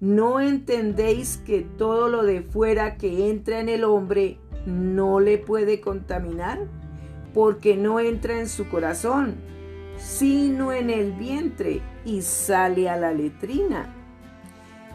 ¿No 0.00 0.40
entendéis 0.40 1.38
que 1.38 1.60
todo 1.62 2.08
lo 2.08 2.24
de 2.24 2.42
fuera 2.42 2.96
que 2.96 3.30
entra 3.30 3.60
en 3.60 3.68
el 3.68 3.84
hombre 3.84 4.38
no 4.66 5.20
le 5.20 5.38
puede 5.38 5.80
contaminar 5.80 6.66
porque 7.32 7.76
no 7.76 8.00
entra 8.00 8.38
en 8.40 8.48
su 8.48 8.68
corazón, 8.68 9.36
sino 10.00 10.72
en 10.72 10.90
el 10.90 11.12
vientre 11.12 11.80
y 12.04 12.22
sale 12.22 12.88
a 12.88 12.96
la 12.96 13.12
letrina. 13.12 13.94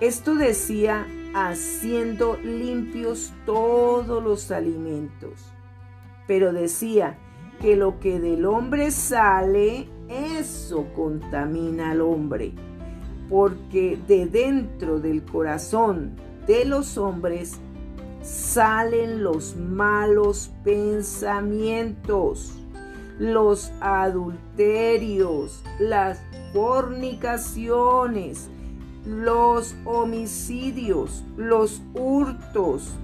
Esto 0.02 0.36
decía 0.36 1.06
haciendo 1.34 2.38
limpios 2.38 3.34
todos 3.46 4.24
los 4.24 4.52
alimentos. 4.52 5.54
Pero 6.28 6.54
decía 6.54 7.18
que 7.62 7.76
lo 7.76 8.00
que 8.00 8.20
del 8.20 8.46
hombre 8.46 8.91
sale, 8.91 9.88
eso 10.10 10.88
contamina 10.96 11.91
al 11.91 12.02
hombre. 12.02 12.54
Porque 13.30 14.00
de 14.08 14.26
dentro 14.26 15.00
del 15.00 15.24
corazón 15.24 16.15
de 16.48 16.65
los 16.65 16.98
hombres 16.98 17.60
salen 18.22 19.24
los 19.24 19.56
malos 19.56 20.52
pensamientos, 20.63 22.54
los 23.19 23.71
adulterios, 23.82 25.63
las 25.80 26.21
fornicaciones, 26.54 28.49
los 29.06 29.75
homicidios, 29.86 31.23
los 31.38 31.82
hurtos, 31.93 32.95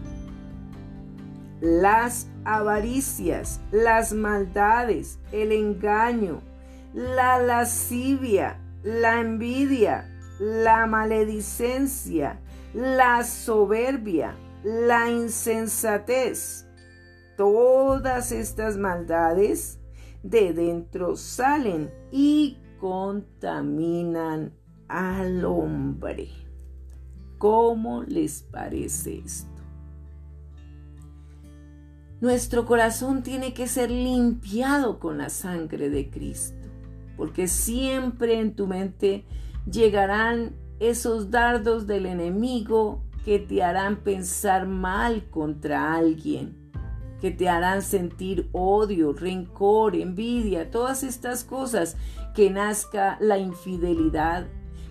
las 1.60 2.28
avaricias, 2.44 3.62
las 3.72 4.14
maldades, 4.14 5.20
el 5.32 5.52
engaño, 5.52 6.42
la 6.94 7.40
lascivia, 7.40 8.60
la 8.84 9.20
envidia, 9.20 10.10
la 10.40 10.88
maledicencia, 10.88 12.40
la 12.74 13.24
soberbia 13.24 14.36
la 14.64 15.10
insensatez. 15.10 16.66
Todas 17.38 18.32
estas 18.32 18.78
maldades 18.78 19.80
de 20.24 20.54
dentro 20.54 21.16
salen 21.16 21.92
y 22.12 22.58
contaminan 22.80 24.54
al 24.88 25.46
hombre. 25.46 26.30
¿Cómo 27.38 28.04
les 28.04 28.44
parece 28.44 29.20
esto? 29.20 29.50
Nuestro 32.20 32.68
corazón 32.68 33.24
tiene 33.24 33.54
que 33.56 33.68
ser 33.68 33.90
limpiado 33.90 35.00
con 35.00 35.18
la 35.18 35.30
sangre 35.30 35.90
de 35.90 36.12
Cristo, 36.12 36.68
porque 37.18 37.48
siempre 37.48 38.40
en 38.40 38.56
tu 38.56 38.68
mente 38.68 39.26
llegarán 39.66 40.56
esos 40.80 41.32
dardos 41.32 41.88
del 41.88 42.06
enemigo 42.06 43.04
que 43.26 43.40
te 43.40 43.64
harán 43.64 44.04
pensar 44.04 44.68
mal 44.68 45.30
contra 45.32 45.96
alguien, 45.96 46.61
que 47.22 47.32
te 47.32 47.48
harán 47.48 47.84
sentir 47.84 48.50
odio, 48.52 49.14
rencor, 49.14 49.96
envidia, 49.96 50.72
todas 50.72 51.04
estas 51.04 51.44
cosas, 51.44 51.96
que 52.34 52.50
nazca 52.50 53.18
la 53.22 53.38
infidelidad, 53.38 54.48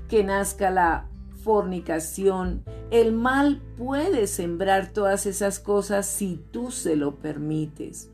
que 0.08 0.22
nazca 0.22 0.70
la 0.70 1.08
fornicación. 1.42 2.62
El 2.90 3.12
mal 3.12 3.60
puede 3.76 4.28
sembrar 4.28 4.92
todas 4.92 5.26
esas 5.26 5.58
cosas 5.58 6.06
si 6.06 6.40
tú 6.52 6.70
se 6.70 6.96
lo 6.96 7.16
permites. 7.16 8.10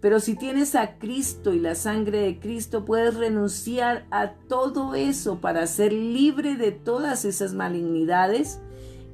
Pero 0.00 0.20
si 0.20 0.36
tienes 0.36 0.74
a 0.74 0.98
Cristo 0.98 1.54
y 1.54 1.58
la 1.60 1.74
sangre 1.74 2.18
de 2.20 2.38
Cristo, 2.38 2.84
puedes 2.84 3.14
renunciar 3.14 4.06
a 4.10 4.32
todo 4.34 4.94
eso 4.94 5.40
para 5.40 5.66
ser 5.66 5.94
libre 5.94 6.56
de 6.56 6.72
todas 6.72 7.24
esas 7.24 7.54
malignidades 7.54 8.60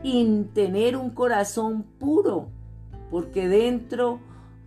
y 0.02 0.44
tener 0.52 0.96
un 0.96 1.10
corazón 1.10 1.84
puro, 2.00 2.48
porque 3.10 3.46
dentro 3.46 4.18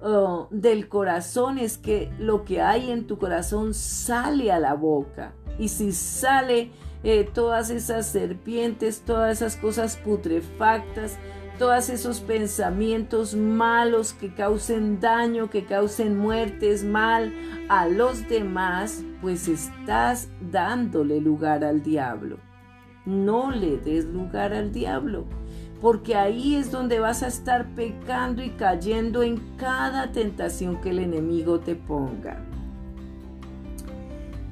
uh, 0.04 0.48
del 0.52 0.88
corazón 0.88 1.58
es 1.58 1.78
que 1.78 2.12
lo 2.20 2.44
que 2.46 2.62
hay 2.62 2.92
en 2.92 3.08
tu 3.08 3.18
corazón 3.18 3.74
sale 3.74 4.52
a 4.52 4.60
la 4.60 4.74
boca. 4.74 5.34
Y 5.58 5.70
si 5.70 5.92
sale 5.92 6.72
eh, 7.04 7.30
todas 7.34 7.70
esas 7.70 8.08
serpientes, 8.08 9.02
todas 9.02 9.38
esas 9.38 9.56
cosas 9.58 9.98
putrefactas, 9.98 11.18
todos 11.60 11.90
esos 11.90 12.20
pensamientos 12.22 13.36
malos 13.36 14.14
que 14.14 14.34
causen 14.34 15.00
daño, 15.00 15.50
que 15.50 15.66
causen 15.66 16.18
muertes, 16.18 16.84
mal 16.84 17.34
a 17.70 17.88
los 17.88 18.28
demás, 18.28 19.04
pues 19.22 19.48
estás 19.48 20.30
dándole 20.52 21.22
lugar 21.22 21.64
al 21.64 21.84
diablo. 21.84 22.38
No 23.06 23.52
le 23.52 23.78
des 23.78 24.06
lugar 24.06 24.54
al 24.54 24.72
diablo, 24.72 25.26
porque 25.84 26.16
ahí 26.16 26.56
es 26.56 26.72
donde 26.72 27.00
vas 27.02 27.24
a 27.24 27.28
estar 27.28 27.68
pecando 27.76 28.42
y 28.42 28.52
cayendo 28.52 29.22
en 29.22 29.36
cada 29.58 30.14
tentación 30.14 30.80
que 30.80 30.92
el 30.92 31.00
enemigo 31.00 31.60
te 31.60 31.76
ponga. 31.76 32.38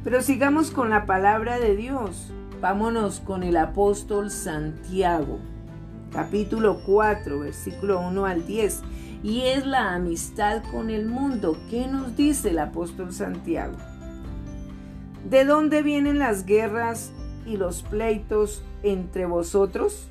Pero 0.04 0.22
sigamos 0.22 0.72
con 0.72 0.90
la 0.90 1.06
palabra 1.06 1.58
de 1.58 1.78
Dios. 1.78 2.34
Vámonos 2.60 3.22
con 3.22 3.44
el 3.44 3.56
apóstol 3.56 4.30
Santiago, 4.30 5.40
capítulo 6.12 6.82
4, 6.86 7.40
versículo 7.40 8.02
1 8.02 8.26
al 8.26 8.46
10. 8.46 8.82
Y 9.24 9.44
es 9.44 9.66
la 9.66 9.94
amistad 9.94 10.62
con 10.70 10.90
el 10.90 11.06
mundo. 11.06 11.58
¿Qué 11.70 11.88
nos 11.88 12.18
dice 12.18 12.50
el 12.50 12.60
apóstol 12.60 13.14
Santiago? 13.14 13.78
¿De 15.30 15.46
dónde 15.46 15.82
vienen 15.82 16.20
las 16.20 16.46
guerras 16.46 17.14
y 17.46 17.56
los 17.56 17.84
pleitos 17.84 18.66
entre 18.84 19.26
vosotros? 19.28 20.11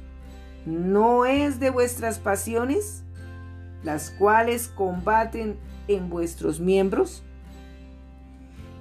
¿No 0.66 1.24
es 1.24 1.58
de 1.58 1.70
vuestras 1.70 2.18
pasiones, 2.18 3.02
las 3.82 4.10
cuales 4.10 4.68
combaten 4.68 5.58
en 5.88 6.10
vuestros 6.10 6.60
miembros? 6.60 7.22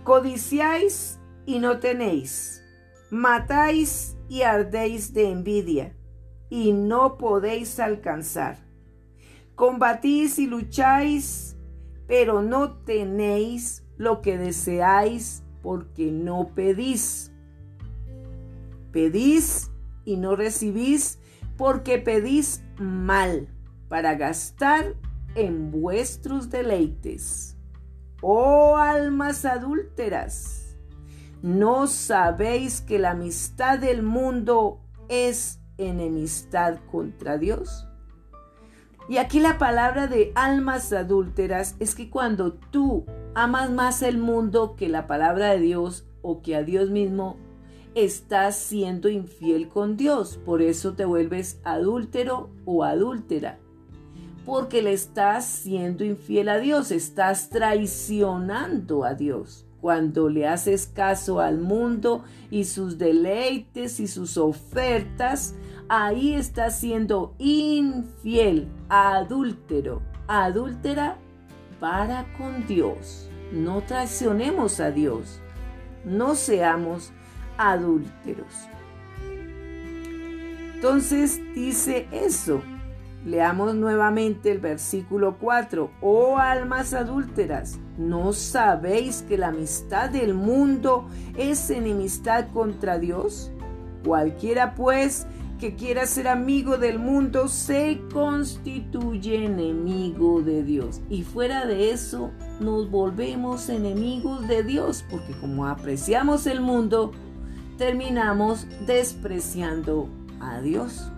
Codiciáis 0.04 1.20
y 1.46 1.60
no 1.60 1.80
tenéis, 1.80 2.62
matáis 3.10 4.18
y 4.28 4.42
ardéis 4.42 5.14
de 5.14 5.32
envidia, 5.32 5.96
y 6.50 6.74
no 6.74 7.18
podéis 7.18 7.80
alcanzar. 7.80 8.58
Combatís 9.56 10.38
y 10.40 10.48
lucháis, 10.48 11.56
pero 12.08 12.42
no 12.42 12.78
tenéis 12.78 13.84
lo 13.98 14.22
que 14.22 14.38
deseáis 14.38 15.44
porque 15.62 16.12
no 16.12 16.54
pedís. 16.56 17.32
Pedís 18.92 19.72
y 20.06 20.18
no 20.18 20.36
recibís 20.36 21.20
porque 21.60 21.98
pedís 21.98 22.64
mal 22.78 23.50
para 23.90 24.16
gastar 24.16 24.96
en 25.36 25.72
vuestros 25.72 26.50
deleites. 26.50 27.58
oh 28.22 28.78
almas 28.78 29.44
adúlteras, 29.44 30.78
¿no 31.42 31.88
sabéis 31.88 32.80
que 32.80 32.98
la 32.98 33.12
amistad 33.12 33.78
del 33.78 34.04
mundo 34.04 34.80
es 35.10 35.60
enemistad 35.78 36.80
contra 36.90 37.38
Dios? 37.38 37.86
Y 39.10 39.18
aquí 39.18 39.42
la 39.42 39.58
palabra 39.58 40.08
de 40.08 40.32
almas 40.36 40.94
adúlteras 40.94 41.76
es 41.80 41.94
que 41.94 42.10
cuando 42.10 42.54
tú 42.54 43.06
amas 43.36 43.70
más 43.70 44.02
el 44.02 44.18
mundo 44.18 44.78
que 44.78 44.88
la 44.88 45.08
palabra 45.08 45.50
de 45.50 45.60
Dios 45.60 46.08
o 46.22 46.42
que 46.42 46.56
a 46.56 46.64
Dios 46.64 46.90
mismo, 46.90 47.38
estás 47.96 48.58
siendo 48.58 49.10
infiel 49.10 49.68
con 49.68 49.98
Dios. 49.98 50.40
Por 50.46 50.62
eso 50.62 50.94
te 50.94 51.06
vuelves 51.06 51.60
adúltero 51.64 52.50
o 52.66 52.84
adúltera. 52.84 53.60
Porque 54.46 54.82
le 54.82 54.94
estás 54.94 55.46
siendo 55.46 56.04
infiel 56.04 56.50
a 56.50 56.58
Dios, 56.58 56.92
estás 56.92 57.50
traicionando 57.50 59.04
a 59.04 59.14
Dios. 59.14 59.66
Cuando 59.82 60.30
le 60.30 60.48
haces 60.48 60.88
caso 60.88 61.40
al 61.40 61.60
mundo 61.60 62.24
y 62.52 62.66
sus 62.66 62.98
deleites 62.98 64.00
y 64.00 64.08
sus 64.08 64.38
ofertas, 64.38 65.56
ahí 65.88 66.34
está 66.34 66.70
siendo 66.70 67.34
infiel, 67.38 68.68
adúltero, 68.90 70.02
adúltera 70.28 71.18
para 71.80 72.26
con 72.38 72.68
Dios. 72.68 73.30
No 73.54 73.82
traicionemos 73.82 74.80
a 74.80 74.92
Dios. 74.92 75.40
No 76.06 76.36
seamos 76.36 77.12
adúlteros. 77.60 78.70
Entonces 80.76 81.42
dice 81.54 82.08
eso. 82.12 82.62
Leamos 83.26 83.76
nuevamente 83.76 84.50
el 84.50 84.60
versículo 84.60 85.36
4. 85.40 85.92
Oh 86.00 86.38
almas 86.38 86.94
adúlteras, 86.94 87.78
¿no 87.98 88.32
sabéis 88.32 89.26
que 89.28 89.38
la 89.38 89.50
amistad 89.50 90.10
del 90.10 90.34
mundo 90.34 91.06
es 91.38 91.70
enemistad 91.70 92.48
contra 92.54 92.98
Dios? 92.98 93.52
Cualquiera 94.06 94.74
pues 94.74 95.28
que 95.60 95.76
quiera 95.76 96.06
ser 96.06 96.30
amigo 96.30 96.78
del 96.78 96.98
mundo 96.98 97.50
se 97.50 98.00
constituye 98.14 99.44
enemigo 99.44 100.42
de 100.42 100.64
Dios. 100.64 101.02
Y 101.10 101.24
fuera 101.24 101.66
de 101.66 101.92
eso, 101.92 102.32
nos 102.62 102.90
volvemos 102.90 103.68
enemigos 103.68 104.48
de 104.48 104.64
Dios, 104.64 105.04
porque 105.12 105.34
como 105.42 105.68
apreciamos 105.68 106.48
el 106.48 106.62
mundo, 106.62 107.12
terminamos 107.80 108.68
despreciando 108.86 110.08
a 110.40 110.62
Dios. 110.62 111.12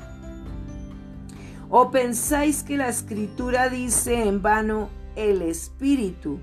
¿O 1.70 1.92
pensáis 1.92 2.64
que 2.64 2.78
la 2.78 2.88
escritura 2.88 3.68
dice 3.68 4.24
en 4.24 4.42
vano 4.42 4.88
el 5.18 5.42
Espíritu 5.42 6.40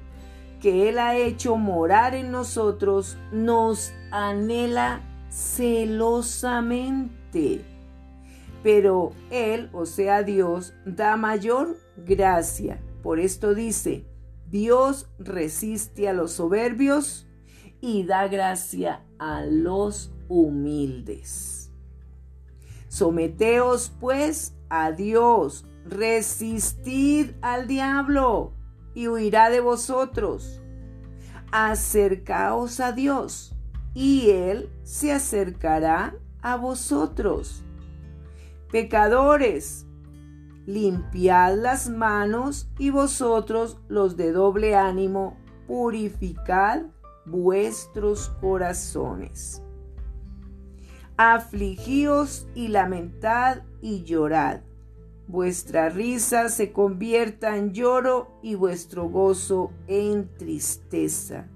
que 0.61 0.91
Él 0.91 0.99
ha 0.99 1.17
hecho 1.17 1.57
morar 1.57 2.15
en 2.15 2.31
nosotros 2.31 3.17
nos 3.33 3.95
anhela 4.11 5.01
celosamente? 5.31 7.65
pero 8.63 9.13
Él, 9.31 9.71
o 9.73 9.87
sea 9.87 10.23
Dios, 10.23 10.75
da 10.85 11.17
mayor 11.17 11.77
gracia. 11.97 12.81
Por 13.03 13.21
esto 13.21 13.55
dice, 13.55 14.05
Dios 14.51 15.09
resiste 15.19 16.09
a 16.09 16.13
los 16.13 16.33
soberbios 16.33 17.28
y 17.81 18.05
da 18.05 18.29
gracia 18.29 19.05
a 19.19 19.43
los 19.45 20.13
humildes. 20.29 21.71
Someteos 22.89 23.93
pues 24.01 24.55
a 24.69 24.93
Dios, 24.93 25.65
resistid 25.85 27.31
al 27.43 27.67
diablo 27.67 28.53
y 28.95 29.09
huirá 29.09 29.51
de 29.51 29.61
vosotros. 29.61 30.61
Acercaos 31.53 32.81
a 32.81 32.93
Dios 32.93 33.55
y 33.95 34.31
Él 34.31 34.71
se 34.83 35.13
acercará 35.13 36.15
a 36.43 36.57
vosotros. 36.57 37.65
Pecadores, 38.71 39.87
limpiad 40.67 41.57
las 41.57 41.89
manos 41.89 42.69
y 42.79 42.91
vosotros 42.91 43.79
los 43.89 44.17
de 44.17 44.33
doble 44.33 44.77
ánimo, 44.77 45.39
purificad 45.67 46.83
vuestros 47.31 48.29
corazones. 48.41 49.63
Afligíos 51.17 52.47
y 52.55 52.69
lamentad 52.69 53.63
y 53.81 54.05
llorad. 54.05 54.61
Vuestra 55.27 55.89
risa 55.91 56.49
se 56.49 56.73
convierta 56.73 57.57
en 57.57 57.73
lloro 57.73 58.39
y 58.43 58.55
vuestro 58.55 59.09
gozo 59.09 59.73
en 59.87 60.29
tristeza. 60.39 61.47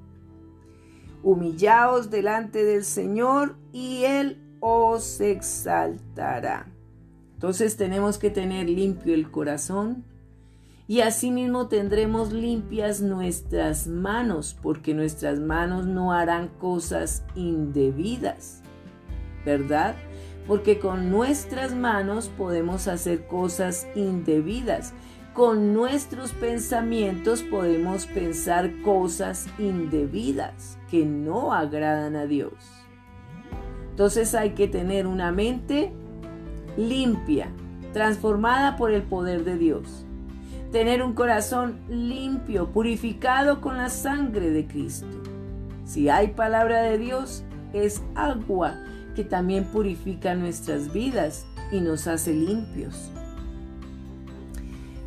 Humillaos 1.23 2.11
delante 2.11 2.65
del 2.65 2.85
Señor 2.85 3.57
y 3.73 4.05
Él 4.05 4.43
os 4.61 5.21
exaltará. 5.21 6.67
Entonces 7.35 7.77
tenemos 7.77 8.19
que 8.19 8.31
tener 8.31 8.69
limpio 8.69 9.15
el 9.15 9.31
corazón 9.31 10.05
y 10.93 11.01
asimismo 11.01 11.69
tendremos 11.69 12.35
limpias 12.35 13.01
nuestras 13.01 13.87
manos, 13.87 14.55
porque 14.63 14.93
nuestras 14.93 15.41
manos 15.41 15.87
no 15.87 16.13
harán 16.13 16.49
cosas 16.49 17.25
indebidas, 17.35 18.61
¿verdad? 19.43 19.95
Porque 20.47 20.79
con 20.79 21.11
nuestras 21.11 21.75
manos 21.75 22.29
podemos 22.37 22.89
hacer 22.89 23.27
cosas 23.27 23.87
indebidas. 23.95 24.93
Con 25.33 25.73
nuestros 25.73 26.33
pensamientos 26.33 27.43
podemos 27.43 28.05
pensar 28.05 28.71
cosas 28.83 29.47
indebidas 29.59 30.77
que 30.91 31.07
no 31.07 31.55
agradan 31.55 32.17
a 32.17 32.27
Dios. 32.27 32.53
Entonces 33.89 34.35
hay 34.35 34.51
que 34.51 34.69
tener 34.69 35.07
una 35.07 35.33
mente 35.33 35.91
limpia, 36.77 37.49
transformada 37.95 38.77
por 38.77 38.91
el 38.91 39.05
poder 39.05 39.45
de 39.45 39.57
Dios. 39.57 40.05
Tener 40.73 41.03
un 41.03 41.13
corazón 41.13 41.81
limpio, 41.91 42.71
purificado 42.71 43.61
con 43.61 43.77
la 43.77 43.91
sangre 43.91 44.51
de 44.51 44.67
Cristo. 44.67 45.07
Si 45.85 46.09
hay 46.09 46.29
palabra 46.29 46.81
de 46.81 46.97
Dios, 46.97 47.45
es 47.75 48.03
agua 48.15 48.79
que 49.15 49.23
también 49.23 49.65
purifica 49.65 50.35
nuestras 50.35 50.91
vidas 50.91 51.45
y 51.71 51.81
nos 51.81 52.07
hace 52.07 52.33
limpios. 52.33 53.11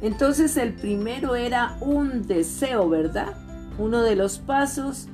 Entonces 0.04 0.56
el 0.58 0.74
primero 0.74 1.36
era 1.36 1.78
un 1.82 2.28
deseo, 2.28 2.88
¿verdad? 2.88 3.34
Uno 3.80 4.04
de 4.04 4.16
los 4.16 4.38
pasos 4.38 5.08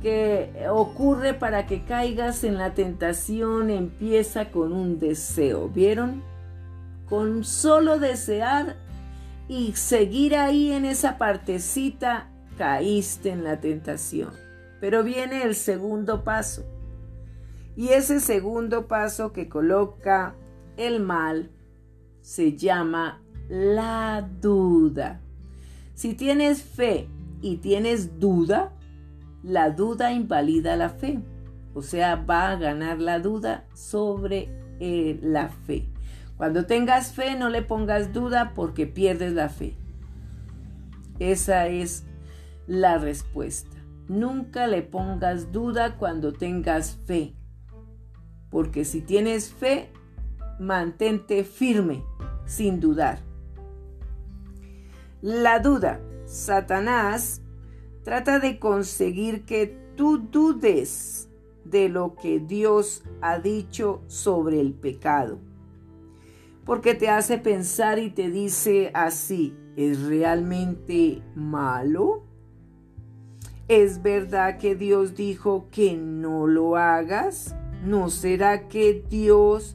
que 0.00 0.66
ocurre 0.70 1.34
para 1.34 1.66
que 1.66 1.84
caigas 1.84 2.42
en 2.44 2.56
la 2.56 2.72
tentación 2.72 3.68
empieza 3.68 4.50
con 4.50 4.72
un 4.72 4.98
deseo. 4.98 5.68
¿Vieron? 5.68 6.22
Con 7.06 7.44
solo 7.44 7.98
desear 7.98 8.76
y 9.50 9.72
seguir 9.72 10.36
ahí 10.36 10.70
en 10.70 10.84
esa 10.84 11.18
partecita, 11.18 12.30
caíste 12.56 13.30
en 13.30 13.42
la 13.42 13.60
tentación. 13.60 14.30
Pero 14.80 15.02
viene 15.02 15.42
el 15.42 15.56
segundo 15.56 16.22
paso. 16.22 16.64
Y 17.76 17.88
ese 17.88 18.20
segundo 18.20 18.86
paso 18.86 19.32
que 19.32 19.48
coloca 19.48 20.36
el 20.76 21.00
mal 21.00 21.50
se 22.20 22.56
llama 22.56 23.24
la 23.48 24.24
duda. 24.40 25.20
Si 25.94 26.14
tienes 26.14 26.62
fe 26.62 27.08
y 27.42 27.56
tienes 27.56 28.20
duda, 28.20 28.72
la 29.42 29.70
duda 29.70 30.12
invalida 30.12 30.76
la 30.76 30.90
fe. 30.90 31.24
O 31.74 31.82
sea, 31.82 32.14
va 32.14 32.50
a 32.50 32.56
ganar 32.56 33.00
la 33.00 33.18
duda 33.18 33.66
sobre 33.74 34.48
eh, 34.78 35.18
la 35.20 35.48
fe. 35.48 35.88
Cuando 36.40 36.64
tengas 36.64 37.12
fe, 37.12 37.36
no 37.36 37.50
le 37.50 37.60
pongas 37.60 38.14
duda 38.14 38.54
porque 38.54 38.86
pierdes 38.86 39.34
la 39.34 39.50
fe. 39.50 39.76
Esa 41.18 41.66
es 41.66 42.06
la 42.66 42.96
respuesta. 42.96 43.76
Nunca 44.08 44.66
le 44.66 44.80
pongas 44.80 45.52
duda 45.52 45.98
cuando 45.98 46.32
tengas 46.32 46.96
fe. 47.04 47.34
Porque 48.48 48.86
si 48.86 49.02
tienes 49.02 49.52
fe, 49.52 49.90
mantente 50.58 51.44
firme, 51.44 52.02
sin 52.46 52.80
dudar. 52.80 53.18
La 55.20 55.58
duda. 55.58 56.00
Satanás 56.24 57.42
Trata 58.02 58.38
de 58.38 58.58
conseguir 58.58 59.44
que 59.44 59.76
tú 59.94 60.16
dudes 60.16 61.28
de 61.66 61.90
lo 61.90 62.14
que 62.14 62.40
Dios 62.40 63.02
ha 63.20 63.38
dicho 63.38 64.00
sobre 64.06 64.58
el 64.58 64.72
pecado. 64.72 65.49
Porque 66.70 66.94
te 66.94 67.08
hace 67.08 67.36
pensar 67.36 67.98
y 67.98 68.10
te 68.10 68.30
dice 68.30 68.92
así, 68.94 69.56
¿es 69.74 70.02
realmente 70.02 71.20
malo? 71.34 72.22
¿Es 73.66 74.02
verdad 74.02 74.56
que 74.56 74.76
Dios 74.76 75.16
dijo 75.16 75.66
que 75.72 75.96
no 75.96 76.46
lo 76.46 76.76
hagas? 76.76 77.56
¿No 77.84 78.08
será 78.08 78.68
que 78.68 79.04
Dios 79.10 79.74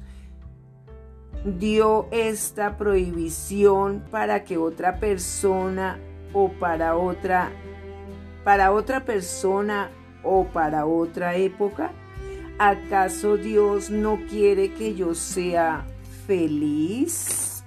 dio 1.43 2.07
esta 2.11 2.77
prohibición 2.77 4.05
para 4.09 4.45
que 4.45 4.57
otra 4.57 4.97
persona 5.01 5.99
o 6.31 6.47
para 6.47 6.95
otra 6.95 7.51
para 8.45 8.71
otra 8.71 9.03
persona 9.03 9.91
o 10.23 10.45
para 10.45 10.85
otra 10.85 11.35
época? 11.35 11.91
¿Acaso 12.57 13.35
Dios 13.35 13.89
no 13.89 14.17
quiere 14.29 14.73
que 14.73 14.95
yo 14.95 15.13
sea 15.13 15.85
feliz? 16.25 17.63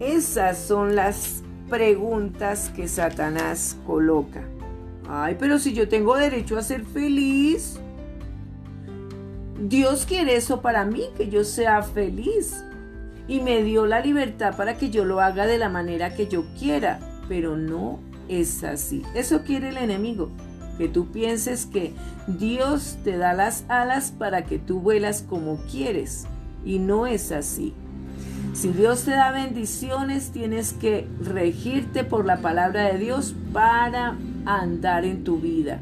Esas 0.00 0.58
son 0.58 0.94
las 0.94 1.42
preguntas 1.68 2.70
que 2.74 2.86
Satanás 2.86 3.76
coloca. 3.86 4.44
Ay, 5.08 5.36
pero 5.38 5.58
si 5.58 5.72
yo 5.72 5.88
tengo 5.88 6.16
derecho 6.16 6.58
a 6.58 6.62
ser 6.62 6.84
feliz, 6.84 7.78
Dios 9.60 10.04
quiere 10.04 10.36
eso 10.36 10.60
para 10.60 10.84
mí, 10.84 11.04
que 11.16 11.28
yo 11.28 11.44
sea 11.44 11.82
feliz. 11.82 12.62
Y 13.28 13.40
me 13.40 13.62
dio 13.62 13.86
la 13.86 14.00
libertad 14.00 14.56
para 14.56 14.76
que 14.76 14.90
yo 14.90 15.04
lo 15.04 15.20
haga 15.20 15.46
de 15.46 15.58
la 15.58 15.68
manera 15.68 16.14
que 16.14 16.28
yo 16.28 16.44
quiera. 16.58 17.00
Pero 17.28 17.56
no 17.56 17.98
es 18.28 18.62
así. 18.62 19.02
Eso 19.14 19.42
quiere 19.42 19.70
el 19.70 19.78
enemigo. 19.78 20.30
Que 20.78 20.88
tú 20.88 21.06
pienses 21.06 21.66
que 21.66 21.92
Dios 22.26 22.98
te 23.04 23.16
da 23.16 23.32
las 23.32 23.64
alas 23.68 24.12
para 24.16 24.44
que 24.44 24.58
tú 24.58 24.80
vuelas 24.80 25.22
como 25.22 25.58
quieres. 25.70 26.26
Y 26.64 26.78
no 26.78 27.06
es 27.06 27.32
así. 27.32 27.74
Si 28.54 28.68
Dios 28.68 29.04
te 29.04 29.10
da 29.10 29.32
bendiciones, 29.32 30.30
tienes 30.30 30.72
que 30.72 31.06
regirte 31.20 32.04
por 32.04 32.24
la 32.24 32.38
palabra 32.38 32.84
de 32.84 32.98
Dios 32.98 33.34
para 33.52 34.16
andar 34.46 35.04
en 35.04 35.24
tu 35.24 35.38
vida. 35.38 35.80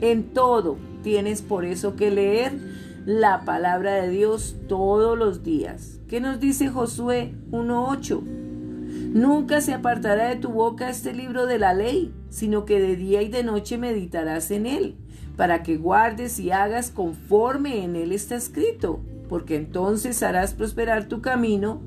En 0.00 0.24
todo 0.32 0.78
tienes 1.02 1.42
por 1.42 1.64
eso 1.64 1.96
que 1.96 2.10
leer 2.10 2.52
la 3.04 3.44
palabra 3.44 3.94
de 3.94 4.08
Dios 4.08 4.56
todos 4.68 5.18
los 5.18 5.42
días. 5.42 6.00
¿Qué 6.08 6.20
nos 6.20 6.40
dice 6.40 6.68
Josué 6.68 7.34
1.8? 7.50 8.22
Nunca 8.22 9.60
se 9.60 9.74
apartará 9.74 10.28
de 10.28 10.36
tu 10.36 10.48
boca 10.48 10.88
este 10.88 11.12
libro 11.12 11.46
de 11.46 11.58
la 11.58 11.74
ley, 11.74 12.12
sino 12.34 12.64
que 12.64 12.80
de 12.80 12.96
día 12.96 13.22
y 13.22 13.28
de 13.28 13.44
noche 13.44 13.78
meditarás 13.78 14.50
en 14.50 14.66
él, 14.66 14.96
para 15.36 15.62
que 15.62 15.76
guardes 15.76 16.40
y 16.40 16.50
hagas 16.50 16.90
conforme 16.90 17.84
en 17.84 17.94
él 17.94 18.10
está 18.10 18.34
escrito, 18.34 18.98
porque 19.28 19.54
entonces 19.54 20.20
harás 20.24 20.52
prosperar 20.52 21.06
tu 21.06 21.22
camino 21.22 21.80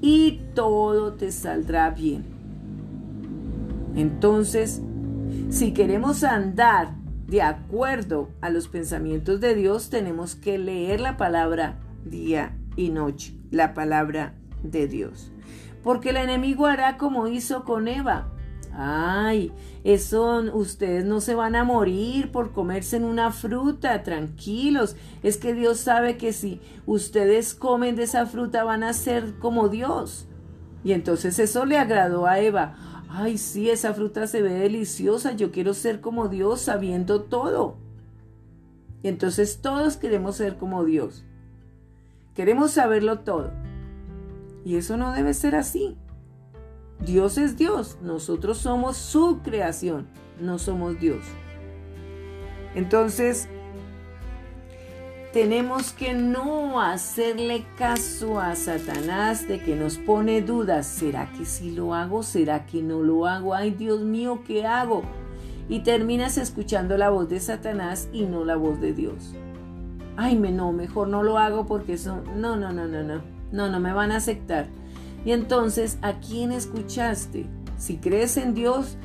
y 0.00 0.40
todo 0.54 1.12
te 1.12 1.30
saldrá 1.30 1.90
bien. 1.90 2.24
Entonces, 3.94 4.80
si 5.50 5.74
queremos 5.74 6.24
andar 6.24 6.94
de 7.26 7.42
acuerdo 7.42 8.30
a 8.40 8.48
los 8.48 8.68
pensamientos 8.68 9.38
de 9.38 9.54
Dios, 9.54 9.90
tenemos 9.90 10.34
que 10.34 10.56
leer 10.56 11.00
la 11.00 11.18
palabra 11.18 11.78
día 12.06 12.56
y 12.74 12.88
noche, 12.88 13.34
la 13.50 13.74
palabra 13.74 14.32
de 14.62 14.88
Dios. 14.88 15.30
Porque 15.82 16.08
el 16.08 16.16
enemigo 16.16 16.64
hará 16.64 16.96
como 16.96 17.26
hizo 17.26 17.64
con 17.64 17.86
Eva. 17.86 18.32
Ay, 18.72 19.52
eso 19.84 20.42
ustedes 20.54 21.04
no 21.04 21.20
se 21.20 21.34
van 21.34 21.56
a 21.56 21.64
morir 21.64 22.30
por 22.30 22.52
comerse 22.52 22.96
en 22.96 23.04
una 23.04 23.32
fruta, 23.32 24.02
tranquilos. 24.02 24.96
Es 25.22 25.36
que 25.36 25.54
Dios 25.54 25.80
sabe 25.80 26.16
que 26.16 26.32
si 26.32 26.60
ustedes 26.86 27.54
comen 27.54 27.96
de 27.96 28.04
esa 28.04 28.26
fruta 28.26 28.64
van 28.64 28.84
a 28.84 28.92
ser 28.92 29.34
como 29.38 29.68
Dios. 29.68 30.26
Y 30.84 30.92
entonces 30.92 31.38
eso 31.38 31.66
le 31.66 31.78
agradó 31.78 32.26
a 32.26 32.40
Eva 32.40 32.76
ay, 33.10 33.38
sí, 33.38 33.68
esa 33.70 33.92
fruta 33.92 34.26
se 34.26 34.40
ve 34.40 34.52
deliciosa, 34.52 35.32
yo 35.32 35.50
quiero 35.50 35.74
ser 35.74 36.00
como 36.00 36.28
Dios 36.28 36.60
sabiendo 36.60 37.22
todo. 37.22 37.76
Y 39.02 39.08
entonces 39.08 39.60
todos 39.60 39.96
queremos 39.96 40.36
ser 40.36 40.56
como 40.56 40.84
Dios. 40.84 41.24
Queremos 42.34 42.72
saberlo 42.72 43.20
todo. 43.20 43.50
Y 44.64 44.76
eso 44.76 44.96
no 44.96 45.12
debe 45.12 45.34
ser 45.34 45.56
así. 45.56 45.96
Dios 47.04 47.38
es 47.38 47.56
Dios, 47.56 47.96
nosotros 48.02 48.58
somos 48.58 48.96
su 48.96 49.40
creación, 49.42 50.06
no 50.38 50.58
somos 50.58 51.00
Dios. 51.00 51.24
Entonces, 52.74 53.48
tenemos 55.32 55.92
que 55.92 56.12
no 56.12 56.80
hacerle 56.80 57.64
caso 57.78 58.40
a 58.40 58.54
Satanás 58.56 59.46
de 59.46 59.60
que 59.60 59.76
nos 59.76 59.96
pone 59.96 60.42
dudas. 60.42 60.86
¿Será 60.86 61.30
que 61.32 61.44
sí 61.44 61.70
lo 61.70 61.94
hago? 61.94 62.22
¿Será 62.22 62.66
que 62.66 62.82
no 62.82 63.02
lo 63.02 63.26
hago? 63.26 63.54
Ay, 63.54 63.70
Dios 63.70 64.00
mío, 64.00 64.42
¿qué 64.46 64.66
hago? 64.66 65.02
Y 65.68 65.80
terminas 65.80 66.36
escuchando 66.36 66.98
la 66.98 67.10
voz 67.10 67.28
de 67.28 67.38
Satanás 67.38 68.08
y 68.12 68.24
no 68.24 68.44
la 68.44 68.56
voz 68.56 68.80
de 68.80 68.92
Dios. 68.92 69.34
Ay, 70.16 70.36
me 70.36 70.50
no, 70.50 70.72
mejor 70.72 71.08
no 71.08 71.22
lo 71.22 71.38
hago 71.38 71.64
porque 71.64 71.92
eso, 71.94 72.22
no, 72.36 72.56
no, 72.56 72.72
no, 72.72 72.86
no, 72.88 73.02
no, 73.02 73.22
no, 73.52 73.68
no 73.70 73.80
me 73.80 73.92
van 73.92 74.10
a 74.10 74.16
aceptar. 74.16 74.66
Y 75.24 75.32
entonces, 75.32 75.98
¿a 76.02 76.20
quién 76.20 76.52
escuchaste? 76.52 77.46
Si 77.78 77.96
crees 77.96 78.36
en 78.36 78.54
Dios, 78.54 78.96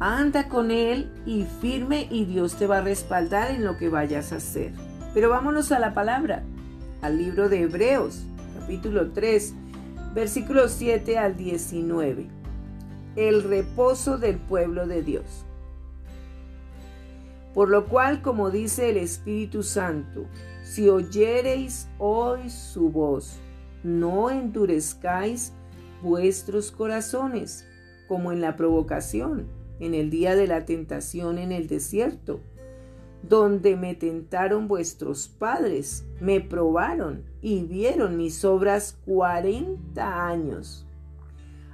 anda 0.00 0.48
con 0.48 0.70
Él 0.70 1.10
y 1.26 1.44
firme 1.60 2.08
y 2.10 2.24
Dios 2.24 2.56
te 2.56 2.66
va 2.66 2.78
a 2.78 2.82
respaldar 2.82 3.50
en 3.50 3.64
lo 3.64 3.76
que 3.76 3.88
vayas 3.88 4.32
a 4.32 4.36
hacer. 4.36 4.72
Pero 5.12 5.30
vámonos 5.30 5.70
a 5.72 5.78
la 5.78 5.94
palabra, 5.94 6.42
al 7.02 7.18
libro 7.18 7.48
de 7.48 7.62
Hebreos, 7.62 8.24
capítulo 8.58 9.12
3, 9.12 9.54
versículos 10.14 10.72
7 10.72 11.18
al 11.18 11.36
19. 11.36 12.26
El 13.16 13.44
reposo 13.44 14.18
del 14.18 14.38
pueblo 14.38 14.86
de 14.86 15.02
Dios. 15.02 15.44
Por 17.54 17.68
lo 17.68 17.86
cual, 17.86 18.20
como 18.22 18.50
dice 18.50 18.90
el 18.90 18.96
Espíritu 18.96 19.62
Santo, 19.62 20.26
si 20.64 20.88
oyereis 20.88 21.86
hoy 21.98 22.50
su 22.50 22.90
voz, 22.90 23.38
no 23.84 24.30
endurezcáis 24.30 25.52
vuestros 26.02 26.72
corazones, 26.72 27.64
como 28.08 28.32
en 28.32 28.40
la 28.40 28.56
provocación, 28.56 29.46
en 29.78 29.94
el 29.94 30.10
día 30.10 30.34
de 30.34 30.48
la 30.48 30.64
tentación 30.64 31.38
en 31.38 31.52
el 31.52 31.68
desierto 31.68 32.40
donde 33.28 33.76
me 33.76 33.94
tentaron 33.94 34.68
vuestros 34.68 35.28
padres, 35.28 36.06
me 36.20 36.40
probaron 36.40 37.24
y 37.40 37.64
vieron 37.64 38.16
mis 38.16 38.44
obras 38.44 38.98
cuarenta 39.04 40.26
años, 40.26 40.86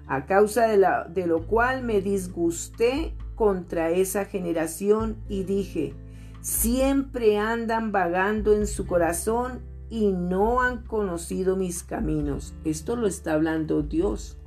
a 0.06 0.26
causa 0.26 0.68
de, 0.68 0.86
de 1.12 1.26
lo 1.26 1.46
cual 1.46 1.82
me 1.82 2.00
disgusté 2.00 3.14
contra 3.34 3.90
esa 3.90 4.24
generación 4.26 5.16
y 5.28 5.44
dije, 5.44 5.94
siempre 6.40 7.38
andan 7.38 7.90
vagando 7.90 8.54
en 8.54 8.66
su 8.66 8.86
corazón 8.86 9.60
y 9.90 10.12
no 10.12 10.62
han 10.62 10.84
conocido 10.84 11.56
mis 11.56 11.82
caminos. 11.82 12.54
Esto 12.64 12.96
lo 12.96 13.06
está 13.06 13.34
hablando 13.34 13.82
Dios. 13.82 14.38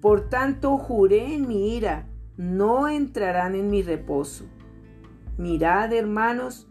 Por 0.00 0.28
tanto, 0.28 0.78
juré 0.78 1.34
en 1.34 1.46
mi 1.46 1.76
ira, 1.76 2.08
no 2.36 2.88
entrarán 2.88 3.54
en 3.54 3.70
mi 3.70 3.82
reposo. 3.82 4.46
Mirad, 5.36 5.92
hermanos, 5.92 6.66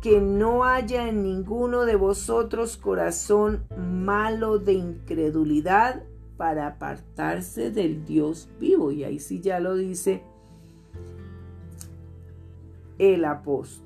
que 0.00 0.20
no 0.20 0.64
haya 0.64 1.08
en 1.08 1.22
ninguno 1.22 1.84
de 1.84 1.96
vosotros 1.96 2.76
corazón 2.76 3.66
malo 3.76 4.58
de 4.58 4.72
incredulidad 4.72 6.02
para 6.36 6.66
apartarse 6.66 7.70
del 7.70 8.04
Dios 8.04 8.48
vivo. 8.58 8.90
Y 8.92 9.04
ahí 9.04 9.18
sí 9.18 9.40
ya 9.40 9.60
lo 9.60 9.74
dice 9.74 10.22
el 12.98 13.24
apóstol. 13.24 13.85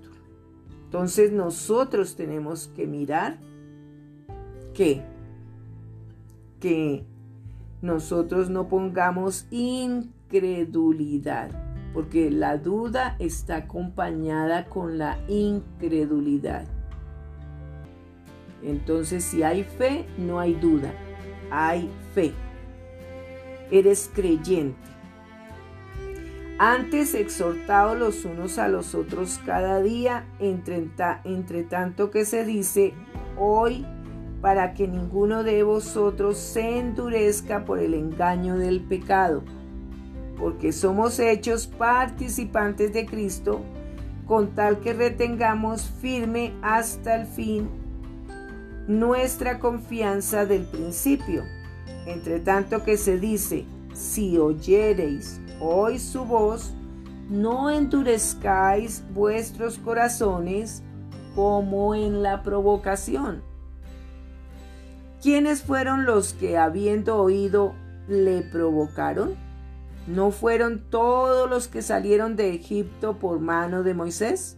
Entonces 0.90 1.30
nosotros 1.30 2.16
tenemos 2.16 2.66
que 2.74 2.88
mirar 2.88 3.38
que, 4.74 5.04
que 6.58 7.04
nosotros 7.80 8.50
no 8.50 8.66
pongamos 8.66 9.46
incredulidad 9.52 11.52
porque 11.94 12.32
la 12.32 12.56
duda 12.56 13.14
está 13.20 13.58
acompañada 13.58 14.64
con 14.64 14.98
la 14.98 15.20
incredulidad. 15.28 16.66
Entonces, 18.64 19.22
si 19.22 19.44
hay 19.44 19.62
fe, 19.62 20.06
no 20.18 20.40
hay 20.40 20.54
duda, 20.54 20.92
hay 21.52 21.88
fe. 22.14 22.32
Eres 23.70 24.10
creyente. 24.12 24.74
Antes 26.62 27.14
exhortados 27.14 27.98
los 27.98 28.24
unos 28.26 28.58
a 28.58 28.68
los 28.68 28.94
otros 28.94 29.40
cada 29.46 29.80
día, 29.80 30.26
entre, 30.38 30.90
entre 31.24 31.62
tanto 31.62 32.10
que 32.10 32.26
se 32.26 32.44
dice 32.44 32.92
hoy, 33.38 33.86
para 34.42 34.74
que 34.74 34.86
ninguno 34.86 35.42
de 35.42 35.62
vosotros 35.62 36.36
se 36.36 36.78
endurezca 36.78 37.64
por 37.64 37.78
el 37.78 37.94
engaño 37.94 38.58
del 38.58 38.80
pecado 38.82 39.42
porque 40.40 40.72
somos 40.72 41.20
hechos 41.20 41.66
participantes 41.66 42.94
de 42.94 43.04
Cristo, 43.04 43.60
con 44.26 44.54
tal 44.54 44.80
que 44.80 44.94
retengamos 44.94 45.90
firme 46.00 46.54
hasta 46.62 47.20
el 47.20 47.26
fin 47.26 47.68
nuestra 48.88 49.58
confianza 49.60 50.46
del 50.46 50.64
principio. 50.64 51.44
Entre 52.06 52.40
tanto 52.40 52.82
que 52.82 52.96
se 52.96 53.18
dice, 53.18 53.66
si 53.92 54.38
oyereis 54.38 55.40
hoy 55.60 55.98
su 55.98 56.24
voz, 56.24 56.72
no 57.28 57.70
endurezcáis 57.70 59.04
vuestros 59.12 59.78
corazones 59.78 60.82
como 61.34 61.94
en 61.94 62.22
la 62.22 62.42
provocación. 62.42 63.42
¿Quiénes 65.22 65.62
fueron 65.62 66.06
los 66.06 66.32
que 66.32 66.56
habiendo 66.56 67.18
oído 67.18 67.74
le 68.08 68.42
provocaron? 68.42 69.34
¿No 70.06 70.30
fueron 70.30 70.80
todos 70.90 71.48
los 71.48 71.68
que 71.68 71.82
salieron 71.82 72.34
de 72.36 72.54
Egipto 72.54 73.18
por 73.18 73.38
mano 73.38 73.82
de 73.82 73.94
Moisés? 73.94 74.56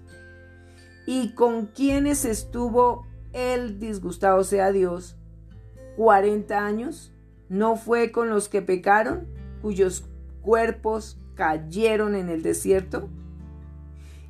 ¿Y 1.05 1.35
con 1.35 1.67
quienes 1.67 2.25
estuvo 2.25 3.07
el 3.33 3.81
disgustado 3.81 4.45
sea 4.45 4.71
Dios 4.71 5.17
40 5.97 6.65
años? 6.65 7.13
¿No 7.49 7.77
fue 7.77 8.13
con 8.13 8.31
los 8.31 8.49
que 8.49 8.63
pecaron, 8.63 9.27
cuyos 9.61 10.05
cuerpos 10.43 11.19
cayeron 11.35 12.15
en 12.15 12.29
el 12.29 12.43
desierto? 12.43 13.09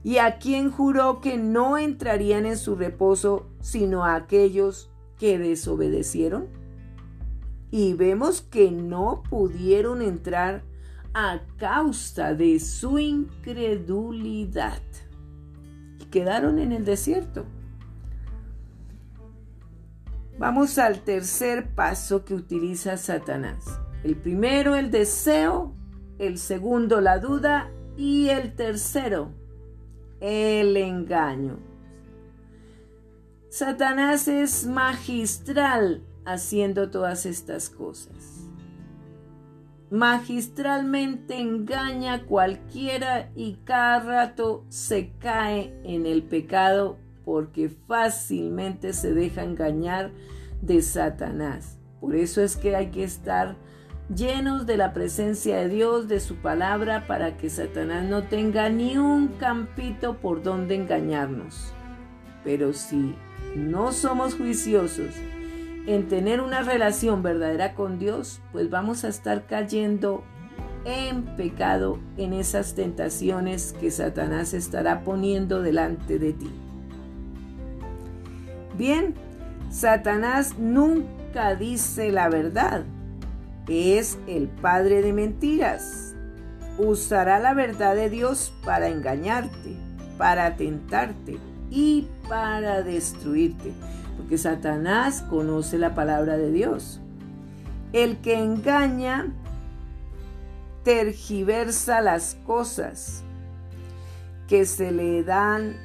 ¿Y 0.04 0.18
a 0.18 0.38
quien 0.38 0.70
juró 0.70 1.20
que 1.20 1.36
no 1.36 1.78
entrarían 1.78 2.46
en 2.46 2.56
su 2.56 2.74
reposo 2.76 3.46
sino 3.60 4.04
a 4.04 4.16
aquellos 4.16 4.90
que 5.18 5.38
desobedecieron? 5.38 6.48
Y 7.70 7.94
vemos 7.94 8.42
que 8.42 8.70
no 8.70 9.22
pudieron 9.28 10.02
entrar 10.02 10.62
a 11.14 11.40
causa 11.56 12.34
de 12.34 12.58
su 12.58 12.98
incredulidad. 12.98 14.82
Y 16.00 16.04
quedaron 16.06 16.58
en 16.58 16.72
el 16.72 16.84
desierto. 16.84 17.44
Vamos 20.38 20.78
al 20.78 21.00
tercer 21.00 21.74
paso 21.74 22.24
que 22.24 22.34
utiliza 22.34 22.96
Satanás. 22.96 23.78
El 24.02 24.16
primero, 24.16 24.74
el 24.74 24.90
deseo. 24.90 25.72
El 26.22 26.38
segundo, 26.38 27.00
la 27.00 27.18
duda. 27.18 27.72
Y 27.96 28.28
el 28.28 28.54
tercero, 28.54 29.32
el 30.20 30.76
engaño. 30.76 31.58
Satanás 33.50 34.28
es 34.28 34.64
magistral 34.64 36.04
haciendo 36.24 36.90
todas 36.90 37.26
estas 37.26 37.68
cosas. 37.68 38.46
Magistralmente 39.90 41.40
engaña 41.40 42.14
a 42.14 42.22
cualquiera 42.22 43.32
y 43.34 43.56
cada 43.64 43.98
rato 43.98 44.64
se 44.68 45.10
cae 45.18 45.76
en 45.82 46.06
el 46.06 46.22
pecado 46.22 46.98
porque 47.24 47.68
fácilmente 47.68 48.92
se 48.92 49.12
deja 49.12 49.42
engañar 49.42 50.12
de 50.60 50.82
Satanás. 50.82 51.78
Por 52.00 52.14
eso 52.14 52.40
es 52.42 52.56
que 52.56 52.76
hay 52.76 52.92
que 52.92 53.02
estar 53.02 53.56
llenos 54.08 54.66
de 54.66 54.76
la 54.76 54.92
presencia 54.92 55.56
de 55.56 55.68
Dios, 55.68 56.08
de 56.08 56.20
su 56.20 56.36
palabra, 56.36 57.06
para 57.06 57.36
que 57.36 57.50
Satanás 57.50 58.04
no 58.04 58.24
tenga 58.24 58.68
ni 58.68 58.96
un 58.96 59.28
campito 59.28 60.18
por 60.18 60.42
donde 60.42 60.74
engañarnos. 60.74 61.72
Pero 62.44 62.72
si 62.72 63.14
no 63.56 63.92
somos 63.92 64.34
juiciosos 64.34 65.14
en 65.86 66.08
tener 66.08 66.40
una 66.40 66.62
relación 66.62 67.22
verdadera 67.22 67.74
con 67.74 67.98
Dios, 67.98 68.40
pues 68.52 68.70
vamos 68.70 69.04
a 69.04 69.08
estar 69.08 69.46
cayendo 69.46 70.24
en 70.84 71.24
pecado 71.36 71.98
en 72.16 72.32
esas 72.32 72.74
tentaciones 72.74 73.74
que 73.80 73.90
Satanás 73.90 74.52
estará 74.52 75.04
poniendo 75.04 75.62
delante 75.62 76.18
de 76.18 76.32
ti. 76.32 76.50
Bien, 78.76 79.14
Satanás 79.70 80.58
nunca 80.58 81.54
dice 81.54 82.10
la 82.10 82.28
verdad 82.28 82.84
es 83.68 84.18
el 84.26 84.48
padre 84.48 85.02
de 85.02 85.12
mentiras. 85.12 86.14
Usará 86.78 87.38
la 87.38 87.54
verdad 87.54 87.94
de 87.94 88.10
Dios 88.10 88.52
para 88.64 88.88
engañarte, 88.88 89.76
para 90.18 90.56
tentarte 90.56 91.38
y 91.70 92.08
para 92.28 92.82
destruirte, 92.82 93.72
porque 94.16 94.38
Satanás 94.38 95.22
conoce 95.22 95.78
la 95.78 95.94
palabra 95.94 96.36
de 96.36 96.50
Dios. 96.50 97.00
El 97.92 98.18
que 98.18 98.38
engaña 98.38 99.32
tergiversa 100.82 102.00
las 102.00 102.36
cosas 102.46 103.22
que 104.48 104.64
se 104.66 104.90
le 104.92 105.22
dan 105.22 105.76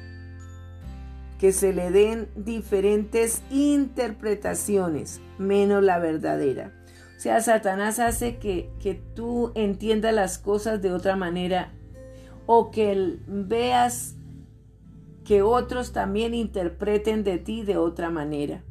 que 1.38 1.52
se 1.52 1.72
le 1.72 1.90
den 1.92 2.28
diferentes 2.34 3.42
interpretaciones 3.50 5.20
menos 5.38 5.84
la 5.84 5.98
verdadera. 6.00 6.72
O 7.18 7.20
sea, 7.20 7.40
Satanás 7.40 7.98
hace 7.98 8.36
que, 8.36 8.70
que 8.78 8.94
tú 8.94 9.50
entiendas 9.56 10.14
las 10.14 10.38
cosas 10.38 10.80
de 10.80 10.92
otra 10.92 11.16
manera 11.16 11.72
o 12.46 12.70
que 12.70 13.18
veas 13.26 14.14
que 15.24 15.42
otros 15.42 15.92
también 15.92 16.32
interpreten 16.32 17.24
de 17.24 17.38
ti 17.38 17.64
de 17.64 17.76
otra 17.76 18.08
manera. 18.08 18.62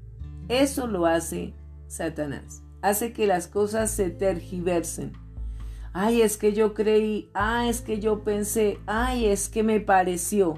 Eso 0.47 0.87
lo 0.87 1.07
hace 1.07 1.55
Satanás. 1.87 2.63
Hace 2.81 3.11
que 3.11 3.27
las 3.27 3.49
cosas 3.49 3.91
se 3.91 4.11
tergiversen. 4.11 5.11
Ay, 5.91 6.21
es 6.21 6.37
que 6.37 6.53
yo 6.53 6.73
creí, 6.73 7.29
ay, 7.33 7.67
es 7.67 7.81
que 7.81 7.99
yo 7.99 8.23
pensé, 8.23 8.79
ay, 8.85 9.25
es 9.25 9.49
que 9.49 9.61
me 9.61 9.81
pareció. 9.81 10.53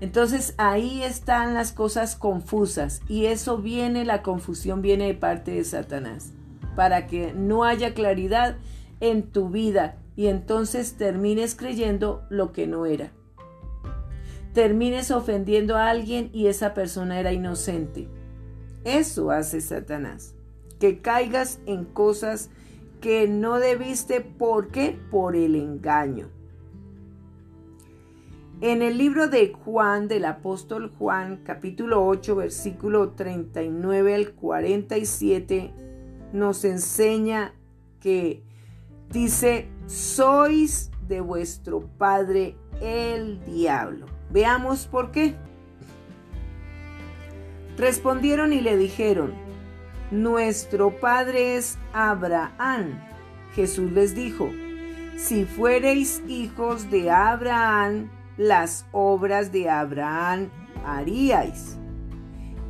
Entonces 0.00 0.54
ahí 0.56 1.02
están 1.02 1.52
las 1.52 1.72
cosas 1.72 2.16
confusas 2.16 3.02
y 3.08 3.26
eso 3.26 3.58
viene, 3.58 4.06
la 4.06 4.22
confusión 4.22 4.80
viene 4.80 5.08
de 5.08 5.14
parte 5.14 5.50
de 5.50 5.64
Satanás 5.64 6.32
para 6.78 7.08
que 7.08 7.32
no 7.32 7.64
haya 7.64 7.92
claridad 7.92 8.56
en 9.00 9.32
tu 9.32 9.48
vida 9.48 9.96
y 10.14 10.28
entonces 10.28 10.96
termines 10.96 11.56
creyendo 11.56 12.22
lo 12.30 12.52
que 12.52 12.68
no 12.68 12.86
era. 12.86 13.10
Termines 14.54 15.10
ofendiendo 15.10 15.76
a 15.76 15.90
alguien 15.90 16.30
y 16.32 16.46
esa 16.46 16.74
persona 16.74 17.18
era 17.18 17.32
inocente. 17.32 18.06
Eso 18.84 19.32
hace 19.32 19.60
Satanás. 19.60 20.36
Que 20.78 21.00
caigas 21.00 21.58
en 21.66 21.84
cosas 21.84 22.48
que 23.00 23.26
no 23.26 23.58
debiste. 23.58 24.20
¿Por 24.20 24.68
qué? 24.68 24.96
Por 25.10 25.34
el 25.34 25.56
engaño. 25.56 26.28
En 28.60 28.82
el 28.82 28.98
libro 28.98 29.26
de 29.26 29.52
Juan, 29.52 30.06
del 30.06 30.26
apóstol 30.26 30.92
Juan, 30.96 31.40
capítulo 31.42 32.06
8, 32.06 32.36
versículo 32.36 33.14
39 33.16 34.14
al 34.14 34.30
47, 34.30 35.87
nos 36.32 36.64
enseña 36.64 37.54
que 38.00 38.42
dice, 39.10 39.68
sois 39.86 40.90
de 41.06 41.20
vuestro 41.20 41.86
padre 41.98 42.56
el 42.80 43.42
diablo. 43.44 44.06
Veamos 44.30 44.86
por 44.86 45.10
qué. 45.10 45.34
Respondieron 47.76 48.52
y 48.52 48.60
le 48.60 48.76
dijeron, 48.76 49.34
nuestro 50.10 50.98
padre 50.98 51.56
es 51.56 51.78
Abraham. 51.92 53.00
Jesús 53.54 53.90
les 53.92 54.14
dijo, 54.14 54.50
si 55.16 55.44
fuereis 55.44 56.22
hijos 56.28 56.90
de 56.90 57.10
Abraham, 57.10 58.10
las 58.36 58.86
obras 58.92 59.50
de 59.50 59.68
Abraham 59.68 60.48
haríais 60.84 61.77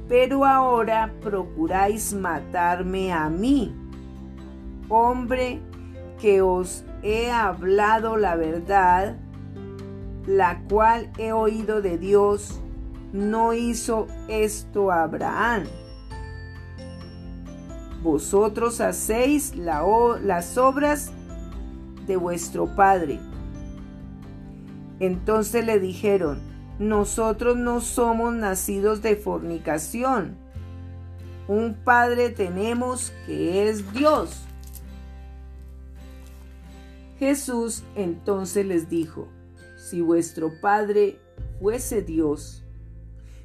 pero 0.09 0.44
ahora 0.44 1.12
procuráis 1.20 2.14
matarme 2.14 3.12
a 3.12 3.28
mí, 3.28 3.74
hombre 4.88 5.61
que 6.18 6.40
os 6.40 6.84
he 7.02 7.30
hablado 7.30 8.16
la 8.16 8.34
verdad, 8.34 9.16
la 10.26 10.62
cual 10.68 11.11
he 11.18 11.32
oído 11.32 11.82
de 11.82 11.98
Dios, 11.98 12.61
no 13.12 13.52
hizo 13.52 14.06
esto 14.28 14.90
Abraham. 14.90 15.64
Vosotros 18.02 18.80
hacéis 18.80 19.54
las 19.56 20.56
obras 20.56 21.12
de 22.06 22.16
vuestro 22.16 22.66
padre. 22.74 23.20
Entonces 25.00 25.64
le 25.64 25.78
dijeron, 25.78 26.47
nosotros 26.78 27.56
no 27.56 27.80
somos 27.80 28.32
nacidos 28.34 29.02
de 29.02 29.16
fornicación. 29.16 30.36
Un 31.48 31.74
Padre 31.74 32.30
tenemos 32.30 33.12
que 33.26 33.68
es 33.68 33.92
Dios. 33.92 34.44
Jesús 37.18 37.82
entonces 37.96 38.64
les 38.64 38.88
dijo, 38.88 39.26
si 39.76 40.00
vuestro 40.00 40.52
Padre 40.60 41.18
fuese 41.60 42.02
Dios, 42.02 42.62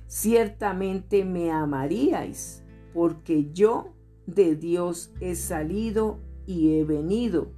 ciertamente 0.08 1.26
me 1.26 1.52
amaríais, 1.52 2.62
porque 2.94 3.50
yo 3.52 3.94
de 4.28 4.56
Dios 4.56 5.12
he 5.22 5.34
salido 5.36 6.20
y 6.46 6.76
he 6.76 6.84
venido, 6.84 7.52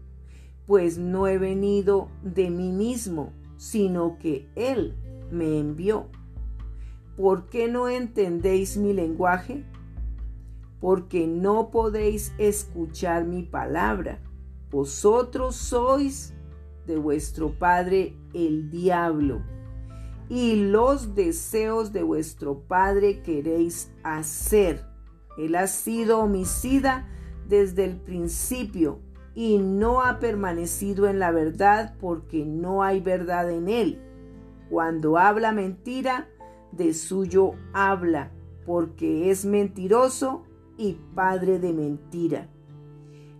pues 0.65 0.97
no 0.97 1.27
he 1.27 1.37
venido 1.37 2.07
de 2.23 2.49
mí 2.49 2.71
mismo, 2.71 3.33
sino 3.57 4.17
que 4.19 4.47
Él 4.55 4.95
me 5.31 5.59
envió. 5.59 6.07
¿Por 7.15 7.47
qué 7.47 7.67
no 7.67 7.87
entendéis 7.87 8.77
mi 8.77 8.93
lenguaje? 8.93 9.63
Porque 10.81 11.27
no 11.27 11.71
podéis 11.71 12.33
escuchar 12.37 13.25
mi 13.25 13.43
palabra. 13.43 14.19
Vosotros 14.69 15.55
sois 15.55 16.33
de 16.85 16.97
vuestro 16.97 17.57
padre 17.57 18.15
el 18.33 18.69
diablo, 18.69 19.41
y 20.29 20.55
los 20.55 21.15
deseos 21.15 21.93
de 21.93 22.03
vuestro 22.03 22.59
padre 22.59 23.21
queréis 23.21 23.91
hacer. 24.03 24.85
Él 25.37 25.55
ha 25.55 25.67
sido 25.67 26.19
homicida 26.19 27.07
desde 27.47 27.85
el 27.85 27.97
principio 27.97 28.99
y 29.35 29.57
no 29.57 30.01
ha 30.01 30.19
permanecido 30.19 31.07
en 31.07 31.19
la 31.19 31.31
verdad 31.31 31.95
porque 31.99 32.45
no 32.45 32.83
hay 32.83 33.01
verdad 33.01 33.51
en 33.51 33.69
él. 33.69 34.01
Cuando 34.69 35.17
habla 35.17 35.51
mentira, 35.51 36.27
de 36.71 36.93
suyo 36.93 37.53
habla, 37.73 38.31
porque 38.65 39.29
es 39.29 39.45
mentiroso 39.45 40.43
y 40.77 40.97
padre 41.13 41.59
de 41.59 41.73
mentira. 41.73 42.49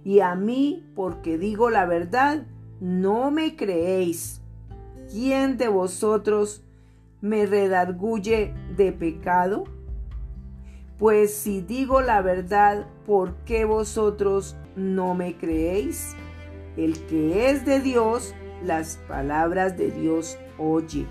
Y 0.04 0.20
a 0.20 0.36
mí, 0.36 0.86
porque 0.96 1.38
digo 1.38 1.70
la 1.70 1.86
verdad, 1.86 2.46
no 2.80 3.32
me 3.32 3.56
creéis. 3.56 4.42
¿Quién 5.12 5.58
de 5.58 5.68
vosotros 5.68 6.64
me 7.22 7.46
redarguye 7.46 8.54
de 8.76 8.92
pecado? 8.92 9.64
Pues 10.98 11.34
si 11.34 11.62
digo 11.62 12.02
la 12.02 12.22
verdad, 12.22 12.88
¿por 13.06 13.36
qué 13.46 13.66
vosotros 13.66 14.56
no 14.76 15.16
me 15.16 15.36
creéis? 15.38 16.16
El 16.78 17.00
que 17.08 17.50
es 17.50 17.66
de 17.66 17.80
Dios, 17.80 18.34
las 18.64 18.98
palabras 19.08 19.78
de 19.78 19.92
Dios 19.92 20.38
oye. 20.58 21.06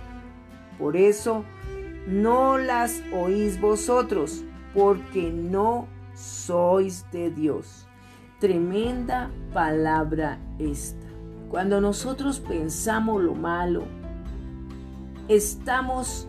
Por 0.78 0.96
eso, 0.96 1.44
no 2.06 2.58
las 2.58 3.02
oís 3.12 3.60
vosotros, 3.60 4.44
porque 4.74 5.30
no 5.30 5.86
sois 6.14 7.04
de 7.12 7.30
Dios. 7.30 7.86
Tremenda 8.40 9.30
palabra 9.52 10.38
esta. 10.58 11.06
Cuando 11.48 11.80
nosotros 11.80 12.40
pensamos 12.40 13.22
lo 13.22 13.34
malo, 13.34 13.84
estamos 15.28 16.26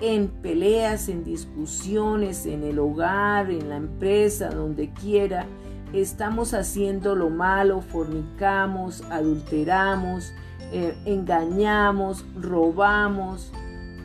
en 0.00 0.28
peleas, 0.28 1.08
en 1.08 1.24
discusiones, 1.24 2.46
en 2.46 2.64
el 2.64 2.78
hogar, 2.78 3.50
en 3.50 3.68
la 3.68 3.76
empresa, 3.76 4.50
donde 4.50 4.90
quiera, 4.90 5.46
estamos 5.92 6.54
haciendo 6.54 7.14
lo 7.14 7.30
malo, 7.30 7.80
fornicamos, 7.80 9.02
adulteramos, 9.10 10.32
eh, 10.72 10.96
engañamos, 11.06 12.24
robamos, 12.38 13.52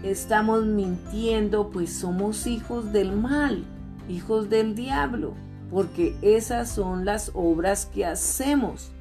estamos 0.03 0.65
mintiendo, 0.65 1.69
pues 1.69 1.93
somos 1.93 2.47
hijos 2.47 2.91
del 2.93 3.11
mal, 3.13 3.63
hijos 4.07 4.49
del 4.49 4.75
diablo, 4.75 5.33
porque 5.71 6.15
esas 6.21 6.69
son 6.69 7.05
las 7.05 7.31
obras 7.33 7.85
que 7.85 8.05
hacemos. 8.05 8.91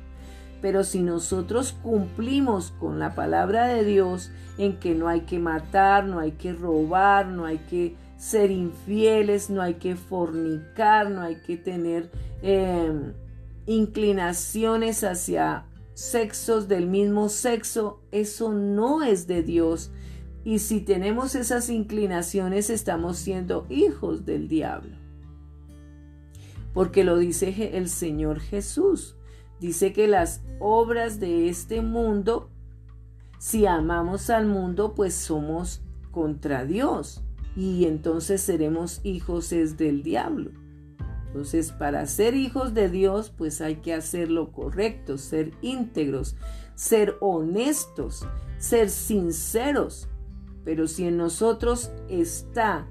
Pero 0.60 0.84
si 0.84 1.02
nosotros 1.02 1.76
cumplimos 1.82 2.72
con 2.78 3.00
la 3.00 3.16
palabra 3.16 3.66
de 3.66 3.84
Dios 3.84 4.30
en 4.58 4.78
que 4.78 4.94
no 4.94 5.08
hay 5.08 5.22
que 5.22 5.40
matar, 5.40 6.04
no 6.04 6.20
hay 6.20 6.32
que 6.32 6.52
robar, 6.52 7.26
no 7.26 7.44
hay 7.46 7.58
que 7.58 7.96
ser 8.22 8.52
infieles, 8.52 9.50
no 9.50 9.60
hay 9.60 9.74
que 9.74 9.96
fornicar, 9.96 11.10
no 11.10 11.22
hay 11.22 11.40
que 11.40 11.56
tener 11.56 12.08
em, 12.40 13.14
inclinaciones 13.66 15.02
hacia 15.02 15.66
sexos 15.94 16.68
del 16.68 16.86
mismo 16.86 17.28
sexo, 17.28 18.00
eso 18.12 18.52
no 18.52 19.02
es 19.02 19.26
de 19.26 19.42
Dios. 19.42 19.90
Y 20.44 20.60
si 20.60 20.80
tenemos 20.80 21.34
esas 21.34 21.68
inclinaciones, 21.68 22.70
estamos 22.70 23.16
siendo 23.18 23.66
hijos 23.68 24.24
del 24.24 24.46
diablo. 24.46 24.96
Porque 26.72 27.02
lo 27.02 27.18
dice 27.18 27.76
el 27.76 27.88
Señor 27.88 28.38
Jesús. 28.38 29.16
Dice 29.58 29.92
que 29.92 30.06
las 30.06 30.42
obras 30.60 31.18
de 31.18 31.48
este 31.48 31.80
mundo, 31.82 32.50
si 33.40 33.66
amamos 33.66 34.30
al 34.30 34.46
mundo, 34.46 34.94
pues 34.94 35.12
somos 35.12 35.82
contra 36.12 36.64
Dios. 36.64 37.24
Y 37.56 37.84
entonces 37.84 38.40
seremos 38.40 39.00
hijos 39.04 39.52
es 39.52 39.76
del 39.76 40.02
diablo. 40.02 40.50
Entonces, 41.26 41.72
para 41.72 42.06
ser 42.06 42.34
hijos 42.34 42.74
de 42.74 42.88
Dios, 42.90 43.30
pues 43.30 43.60
hay 43.60 43.76
que 43.76 43.94
hacer 43.94 44.30
lo 44.30 44.52
correcto, 44.52 45.16
ser 45.16 45.52
íntegros, 45.62 46.36
ser 46.74 47.16
honestos, 47.20 48.26
ser 48.58 48.90
sinceros. 48.90 50.08
Pero 50.64 50.86
si 50.86 51.06
en 51.06 51.16
nosotros 51.16 51.90
está 52.08 52.86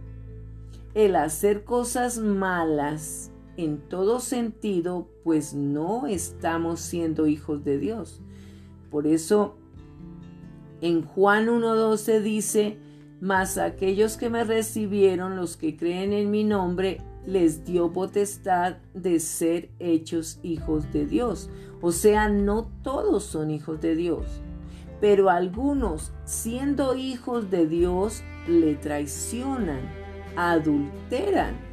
el 0.94 1.16
hacer 1.16 1.64
cosas 1.64 2.18
malas, 2.18 3.32
en 3.58 3.78
todo 3.90 4.20
sentido, 4.20 5.08
pues 5.24 5.54
no 5.54 6.08
estamos 6.08 6.80
siendo 6.80 7.28
hijos 7.28 7.64
de 7.64 7.78
Dios. 7.78 8.22
Por 8.90 9.08
eso 9.08 9.56
en 10.82 11.04
Juan 11.04 11.48
1.12 11.48 12.22
dice, 12.22 12.78
mas 13.22 13.58
aquellos 13.58 14.18
que 14.18 14.30
me 14.30 14.44
recibieron, 14.44 15.38
los 15.38 15.56
que 15.56 15.78
creen 15.78 16.12
en 16.12 16.30
mi 16.30 16.44
nombre, 16.44 16.98
les 17.26 17.64
dio 17.64 17.94
potestad 17.94 18.78
de 18.94 19.20
ser 19.20 19.70
hechos 19.80 20.40
hijos 20.44 20.92
de 20.92 21.06
Dios. 21.06 21.50
O 21.82 21.94
sea, 21.94 22.28
no 22.28 22.70
todos 22.84 23.24
son 23.24 23.52
hijos 23.52 23.80
de 23.80 23.96
Dios, 23.96 24.26
pero 25.00 25.30
algunos, 25.30 26.12
siendo 26.26 26.96
hijos 26.96 27.50
de 27.50 27.68
Dios, 27.68 28.24
le 28.48 28.76
traicionan, 28.76 29.82
adulteran 30.36 31.72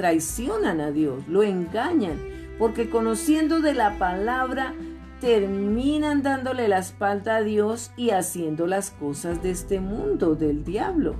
traicionan 0.00 0.80
a 0.80 0.92
Dios, 0.92 1.28
lo 1.28 1.42
engañan, 1.42 2.18
porque 2.58 2.88
conociendo 2.88 3.60
de 3.60 3.74
la 3.74 3.98
palabra 3.98 4.74
terminan 5.20 6.22
dándole 6.22 6.66
la 6.68 6.78
espalda 6.78 7.36
a 7.36 7.42
Dios 7.42 7.92
y 7.96 8.10
haciendo 8.10 8.66
las 8.66 8.90
cosas 8.90 9.42
de 9.42 9.50
este 9.50 9.80
mundo, 9.80 10.34
del 10.34 10.64
diablo. 10.64 11.14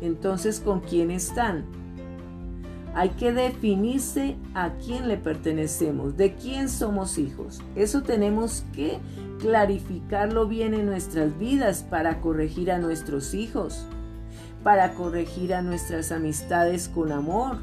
Entonces, 0.00 0.60
¿con 0.60 0.80
quién 0.80 1.10
están? 1.10 1.64
Hay 2.94 3.10
que 3.10 3.32
definirse 3.32 4.36
a 4.54 4.72
quién 4.74 5.08
le 5.08 5.16
pertenecemos, 5.16 6.16
de 6.16 6.34
quién 6.34 6.68
somos 6.68 7.18
hijos. 7.18 7.60
Eso 7.74 8.02
tenemos 8.02 8.64
que 8.74 8.98
clarificarlo 9.38 10.46
bien 10.46 10.72
en 10.72 10.86
nuestras 10.86 11.38
vidas 11.38 11.82
para 11.82 12.20
corregir 12.20 12.70
a 12.70 12.78
nuestros 12.78 13.34
hijos, 13.34 13.86
para 14.62 14.94
corregir 14.94 15.52
a 15.54 15.62
nuestras 15.62 16.10
amistades 16.10 16.88
con 16.88 17.12
amor, 17.12 17.58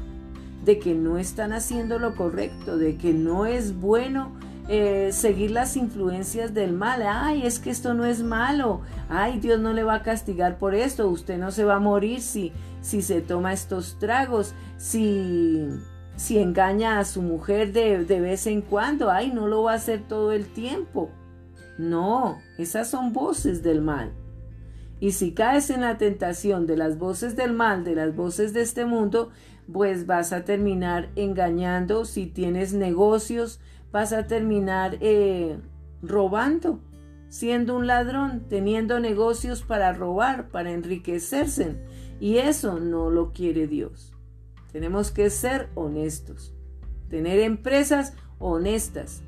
de 0.64 0.78
que 0.78 0.94
no 0.94 1.18
están 1.18 1.52
haciendo 1.52 1.98
lo 1.98 2.14
correcto, 2.14 2.78
de 2.78 2.96
que 2.96 3.12
no 3.12 3.44
es 3.44 3.78
bueno 3.78 4.32
eh, 4.68 5.10
seguir 5.12 5.50
las 5.50 5.76
influencias 5.76 6.54
del 6.54 6.72
mal. 6.72 7.02
Ay, 7.06 7.46
es 7.46 7.58
que 7.58 7.70
esto 7.70 7.94
no 7.94 8.06
es 8.06 8.22
malo. 8.22 8.80
Ay, 9.08 9.38
Dios 9.38 9.60
no 9.60 9.72
le 9.72 9.84
va 9.84 9.96
a 9.96 10.02
castigar 10.02 10.58
por 10.58 10.74
esto. 10.74 11.08
Usted 11.08 11.38
no 11.38 11.50
se 11.50 11.64
va 11.64 11.76
a 11.76 11.80
morir 11.80 12.20
si, 12.20 12.52
si 12.80 13.02
se 13.02 13.20
toma 13.20 13.52
estos 13.52 13.98
tragos, 13.98 14.54
si, 14.78 15.68
si 16.16 16.38
engaña 16.38 16.98
a 16.98 17.04
su 17.04 17.20
mujer 17.20 17.72
de, 17.72 18.04
de 18.04 18.20
vez 18.20 18.46
en 18.46 18.62
cuando. 18.62 19.10
Ay, 19.10 19.30
no 19.30 19.48
lo 19.48 19.64
va 19.64 19.72
a 19.72 19.76
hacer 19.76 20.02
todo 20.08 20.32
el 20.32 20.46
tiempo. 20.46 21.10
No, 21.76 22.38
esas 22.56 22.88
son 22.88 23.12
voces 23.12 23.62
del 23.62 23.82
mal. 23.82 24.12
Y 25.00 25.12
si 25.12 25.32
caes 25.32 25.70
en 25.70 25.82
la 25.82 25.98
tentación 25.98 26.66
de 26.66 26.76
las 26.76 26.98
voces 26.98 27.36
del 27.36 27.52
mal, 27.52 27.84
de 27.84 27.94
las 27.94 28.16
voces 28.16 28.54
de 28.54 28.62
este 28.62 28.86
mundo, 28.86 29.30
pues 29.70 30.06
vas 30.06 30.32
a 30.32 30.44
terminar 30.44 31.10
engañando. 31.16 32.04
Si 32.04 32.26
tienes 32.26 32.72
negocios, 32.72 33.60
vas 33.94 34.12
a 34.12 34.26
terminar 34.26 34.98
eh, 35.00 35.56
robando, 36.02 36.80
siendo 37.28 37.76
un 37.76 37.86
ladrón, 37.86 38.44
teniendo 38.48 38.98
negocios 38.98 39.62
para 39.62 39.92
robar, 39.92 40.48
para 40.48 40.72
enriquecerse. 40.72 41.76
Y 42.18 42.38
eso 42.38 42.80
no 42.80 43.08
lo 43.10 43.32
quiere 43.32 43.68
Dios. 43.68 44.12
Tenemos 44.72 45.12
que 45.12 45.30
ser 45.30 45.68
honestos, 45.76 46.52
tener 47.08 47.38
empresas 47.38 48.14
honestas, 48.40 49.22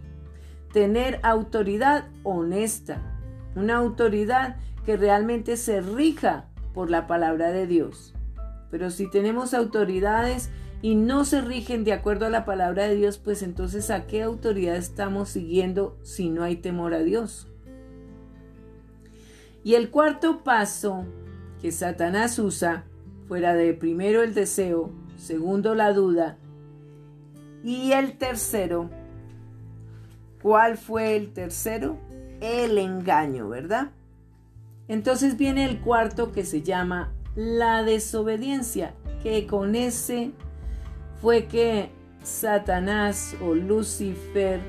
tener 0.73 1.21
autoridad 1.23 2.09
honesta, 2.25 3.01
una 3.55 3.77
autoridad 3.77 4.57
que 4.85 4.97
realmente 4.97 5.57
se 5.57 5.81
rija 5.81 6.49
por 6.75 6.91
la 6.91 7.07
palabra 7.07 7.53
de 7.53 7.69
Dios. 7.69 8.15
Pero 8.73 8.91
si 8.91 9.09
tenemos 9.09 9.55
autoridades 9.55 10.51
y 10.83 10.95
no 10.95 11.25
se 11.25 11.41
rigen 11.41 11.85
de 11.85 11.93
acuerdo 11.93 12.27
a 12.27 12.31
la 12.31 12.45
palabra 12.45 12.87
de 12.87 12.97
Dios, 12.97 13.19
pues 13.19 13.43
entonces 13.43 13.91
¿a 13.91 14.07
qué 14.07 14.23
autoridad 14.23 14.77
estamos 14.77 15.31
siguiendo 15.31 15.99
si 16.03 16.29
no 16.29 16.43
hay 16.43 16.57
temor 16.57 16.95
a 16.95 17.03
Dios? 17.03 17.49
Y 19.65 19.75
el 19.75 19.91
cuarto 19.91 20.45
paso 20.45 21.07
que 21.61 21.73
Satanás 21.73 22.39
usa, 22.39 22.85
fuera 23.27 23.55
de 23.55 23.75
primero 23.75 24.23
el 24.23 24.35
deseo, 24.35 24.93
segundo 25.17 25.75
la 25.75 25.93
duda, 25.93 26.39
y 27.65 27.91
el 27.93 28.17
tercero, 28.17 28.91
¿cuál 30.41 30.77
fue 30.77 31.17
el 31.17 31.33
tercero? 31.33 31.99
El 32.41 32.79
engaño, 32.79 33.49
¿verdad? 33.49 33.91
Entonces 34.87 35.37
viene 35.37 35.65
el 35.65 35.81
cuarto 35.81 36.31
que 36.31 36.45
se 36.45 36.63
llama 36.63 37.13
la 37.35 37.83
desobediencia, 37.83 38.95
que 39.23 39.49
con 39.49 39.75
ese 39.75 40.31
fue 41.21 41.47
que 41.47 41.91
Satanás 42.23 43.37
o 43.41 43.55
Lucifer, 43.55 44.61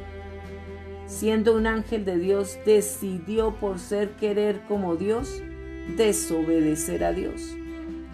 siendo 1.06 1.56
un 1.56 1.68
ángel 1.68 2.06
de 2.06 2.18
Dios, 2.18 2.58
decidió 2.66 3.56
por 3.56 3.80
ser 3.80 4.12
querer 4.12 4.62
como 4.68 4.96
Dios, 4.96 5.42
desobedecer 5.96 7.04
a 7.04 7.12
Dios. 7.12 7.56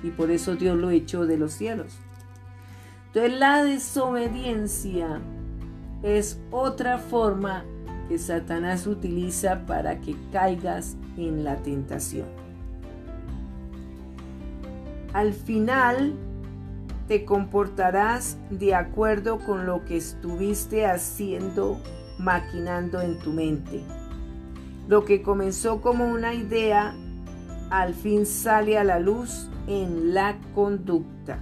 Y 0.03 0.11
por 0.11 0.31
eso 0.31 0.55
Dios 0.55 0.77
lo 0.77 0.91
echó 0.91 1.25
de 1.25 1.37
los 1.37 1.53
cielos. 1.53 1.97
Entonces 3.07 3.39
la 3.39 3.63
desobediencia 3.63 5.21
es 6.01 6.39
otra 6.51 6.97
forma 6.97 7.63
que 8.09 8.17
Satanás 8.17 8.87
utiliza 8.87 9.65
para 9.65 10.01
que 10.01 10.15
caigas 10.31 10.97
en 11.17 11.43
la 11.43 11.57
tentación. 11.57 12.27
Al 15.13 15.33
final 15.33 16.13
te 17.07 17.25
comportarás 17.25 18.37
de 18.49 18.75
acuerdo 18.75 19.39
con 19.39 19.65
lo 19.65 19.83
que 19.85 19.97
estuviste 19.97 20.85
haciendo, 20.85 21.79
maquinando 22.17 23.01
en 23.01 23.19
tu 23.19 23.31
mente. 23.31 23.81
Lo 24.87 25.05
que 25.05 25.21
comenzó 25.21 25.81
como 25.81 26.07
una 26.07 26.33
idea, 26.33 26.95
al 27.69 27.93
fin 27.93 28.25
sale 28.25 28.77
a 28.77 28.83
la 28.83 28.99
luz 28.99 29.49
en 29.67 30.13
la 30.13 30.37
conducta. 30.53 31.39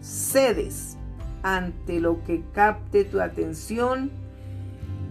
Cedes 0.00 0.96
ante 1.42 2.00
lo 2.00 2.22
que 2.24 2.42
capte 2.52 3.04
tu 3.04 3.20
atención, 3.20 4.10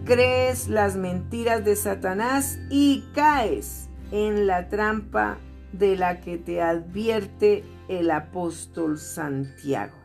crees 0.04 0.68
las 0.68 0.96
mentiras 0.96 1.64
de 1.64 1.76
Satanás 1.76 2.58
y 2.70 3.04
caes 3.14 3.88
en 4.12 4.46
la 4.46 4.68
trampa 4.68 5.38
de 5.72 5.96
la 5.96 6.20
que 6.20 6.38
te 6.38 6.62
advierte 6.62 7.64
el 7.90 8.12
apóstol 8.12 8.98
Santiago. 8.98 9.96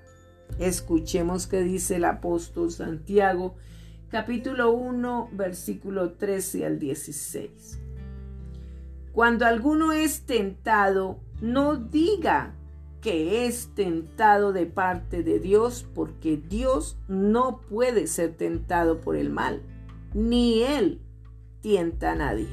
Escuchemos 0.58 1.46
qué 1.46 1.62
dice 1.62 1.98
el 1.98 2.06
apóstol 2.06 2.72
Santiago, 2.72 3.58
capítulo 4.10 4.72
1, 4.72 5.30
versículo 5.34 6.14
13 6.14 6.66
al 6.66 6.80
16. 6.80 7.80
Cuando 9.12 9.46
alguno 9.46 9.92
es 9.92 10.22
tentado, 10.22 11.20
no 11.42 11.76
diga 11.76 12.56
que 13.02 13.46
es 13.46 13.70
tentado 13.76 14.52
de 14.52 14.66
parte 14.66 15.22
de 15.22 15.40
Dios, 15.40 15.88
porque 15.94 16.38
Dios 16.38 16.98
no 17.08 17.62
puede 17.70 18.08
ser 18.08 18.36
tentado 18.36 19.00
por 19.00 19.16
el 19.16 19.30
mal, 19.30 19.62
ni 20.16 20.64
Él 20.64 21.02
tienta 21.62 22.14
a 22.14 22.16
nadie, 22.16 22.50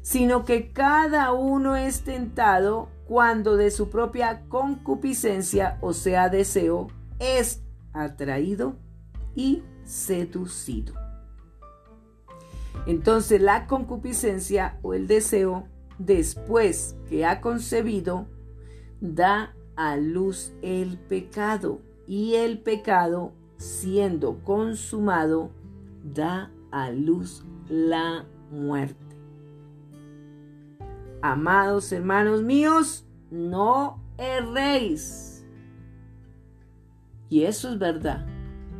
sino 0.00 0.44
que 0.44 0.72
cada 0.72 1.30
uno 1.30 1.76
es 1.76 2.02
tentado 2.02 2.88
cuando 3.12 3.58
de 3.58 3.70
su 3.70 3.90
propia 3.90 4.40
concupiscencia, 4.48 5.76
o 5.82 5.92
sea, 5.92 6.30
deseo, 6.30 6.86
es 7.18 7.62
atraído 7.92 8.76
y 9.34 9.62
seducido. 9.84 10.94
Entonces 12.86 13.42
la 13.42 13.66
concupiscencia 13.66 14.78
o 14.80 14.94
el 14.94 15.08
deseo, 15.08 15.68
después 15.98 16.96
que 17.10 17.26
ha 17.26 17.42
concebido, 17.42 18.28
da 19.02 19.54
a 19.76 19.98
luz 19.98 20.54
el 20.62 20.96
pecado 20.96 21.82
y 22.06 22.36
el 22.36 22.62
pecado, 22.62 23.34
siendo 23.58 24.42
consumado, 24.42 25.50
da 26.02 26.50
a 26.70 26.90
luz 26.90 27.44
la 27.68 28.24
muerte. 28.50 29.01
Amados 31.22 31.92
hermanos 31.92 32.42
míos, 32.42 33.06
no 33.30 34.02
erréis. 34.18 35.46
Y 37.28 37.44
eso 37.44 37.70
es 37.70 37.78
verdad, 37.78 38.26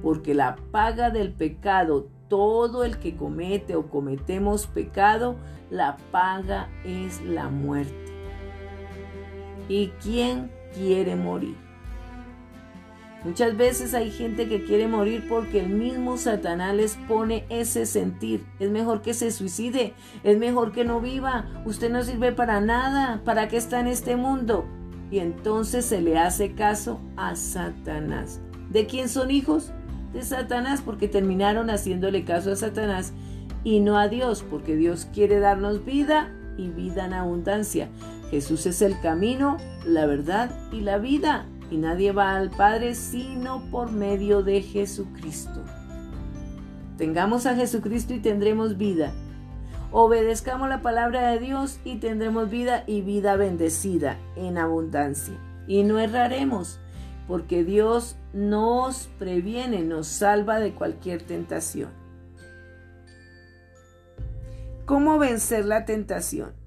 porque 0.03 0.35
la 0.35 0.57
paga 0.73 1.11
del 1.11 1.33
pecado, 1.33 2.11
todo 2.29 2.83
el 2.83 2.99
que 2.99 3.17
comete 3.17 3.77
o 3.77 3.89
cometemos 3.89 4.67
pecado, 4.67 5.37
la 5.71 5.97
paga 6.11 6.69
es 6.85 7.23
la 7.23 7.49
muerte. 7.49 7.95
¿Y 9.69 9.89
quién 10.03 10.51
quiere 10.75 11.15
morir? 11.15 11.57
Muchas 13.25 13.57
veces 13.57 13.95
hay 13.95 14.11
gente 14.11 14.49
que 14.49 14.65
quiere 14.65 14.89
morir 14.89 15.27
porque 15.29 15.61
el 15.61 15.69
mismo 15.69 16.17
Satanás 16.17 16.75
les 16.75 16.97
pone 17.09 17.45
ese 17.51 17.87
sentir. 17.87 18.45
Es 18.59 18.71
mejor 18.71 19.01
que 19.01 19.15
se 19.15 19.31
suicide, 19.31 19.95
es 20.25 20.39
mejor 20.39 20.73
que 20.73 20.85
no 20.85 21.01
viva, 21.01 21.47
usted 21.65 21.91
no 21.91 22.03
sirve 22.03 22.33
para 22.33 22.61
nada, 22.61 23.23
¿para 23.25 23.47
qué 23.47 23.57
está 23.57 23.79
en 23.79 23.87
este 23.87 24.17
mundo? 24.17 24.67
Y 25.11 25.21
entonces 25.21 25.85
se 25.85 26.01
le 26.01 26.19
hace 26.19 26.55
caso 26.55 27.01
a 27.17 27.37
Satanás. 27.37 28.41
¿De 28.71 28.87
quién 28.87 29.09
son 29.09 29.31
hijos? 29.31 29.71
De 30.13 30.23
Satanás 30.23 30.83
porque 30.85 31.07
terminaron 31.07 31.71
haciéndole 31.71 32.25
caso 32.25 32.51
a 32.51 32.57
Satanás 32.57 33.13
y 33.63 33.81
no 33.81 33.99
a 33.99 34.09
Dios, 34.09 34.45
porque 34.49 34.75
Dios 34.75 35.07
quiere 35.13 35.39
darnos 35.39 35.85
vida 35.85 36.33
y 36.57 36.69
vida 36.69 37.07
en 37.07 37.15
abundancia. 37.15 37.89
Jesús 38.31 38.67
es 38.67 38.83
el 38.83 38.99
camino, 39.01 39.59
la 39.87 40.07
verdad 40.07 40.51
y 40.73 40.81
la 40.81 40.99
vida, 40.99 41.47
y 41.73 41.79
nadie 41.79 42.13
va 42.13 42.37
al 42.37 42.51
Padre 42.51 42.95
sino 42.95 43.63
por 43.71 43.91
medio 43.91 44.43
de 44.43 44.61
Jesucristo. 44.61 45.65
Tengamos 46.99 47.47
a 47.47 47.57
Jesucristo 47.57 48.13
y 48.13 48.21
tendremos 48.21 48.77
vida. 48.77 49.13
Obedezcamos 49.91 50.69
la 50.69 50.83
palabra 50.83 51.31
de 51.31 51.39
Dios 51.39 51.81
y 51.85 51.97
tendremos 51.97 52.51
vida 52.51 52.85
y 52.87 53.01
vida 53.01 53.37
bendecida 53.37 54.19
en 54.37 54.59
abundancia. 54.59 55.35
Y 55.67 55.83
no 55.83 55.99
erraremos, 55.99 56.79
porque 57.27 57.65
Dios 57.65 58.17
nos 58.35 59.09
previene, 59.19 59.83
nos 59.83 60.07
salva 60.07 60.61
de 60.61 60.75
cualquier 60.75 61.23
tentación. 61.23 61.91
¿Cómo 64.85 65.19
vencer 65.19 65.65
la 65.65 65.87
tentación? 65.87 66.63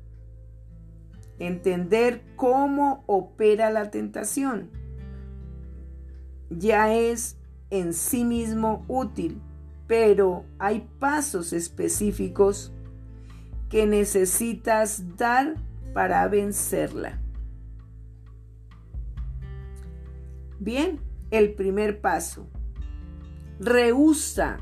entender 1.39 2.21
cómo 2.35 3.03
opera 3.07 3.69
la 3.69 3.91
tentación. 3.91 4.69
Ya 6.49 6.93
es 6.93 7.37
en 7.69 7.93
sí 7.93 8.23
mismo 8.23 8.85
útil, 8.87 9.41
pero 9.87 10.45
hay 10.59 10.87
pasos 10.99 11.53
específicos 11.53 12.71
que 13.69 13.85
necesitas 13.85 15.17
dar 15.17 15.55
para 15.93 16.27
vencerla. 16.27 17.19
Bien, 20.59 20.99
el 21.31 21.53
primer 21.53 22.01
paso. 22.01 22.47
Rehúsa 23.59 24.57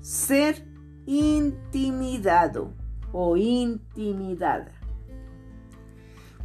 ser 0.00 0.66
intimidado 1.06 2.72
o 3.12 3.36
intimidada. 3.36 4.72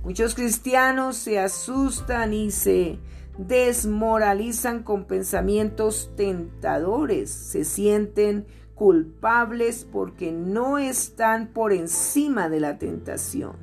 Muchos 0.03 0.35
cristianos 0.35 1.15
se 1.17 1.39
asustan 1.39 2.33
y 2.33 2.51
se 2.51 2.99
desmoralizan 3.37 4.83
con 4.83 5.05
pensamientos 5.05 6.11
tentadores, 6.15 7.29
se 7.29 7.65
sienten 7.65 8.45
culpables 8.75 9.87
porque 9.91 10.31
no 10.31 10.77
están 10.77 11.47
por 11.47 11.73
encima 11.73 12.49
de 12.49 12.59
la 12.59 12.77
tentación, 12.77 13.55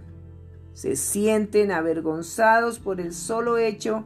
se 0.73 0.97
sienten 0.97 1.71
avergonzados 1.73 2.79
por 2.79 3.01
el 3.01 3.13
solo 3.13 3.59
hecho 3.59 4.05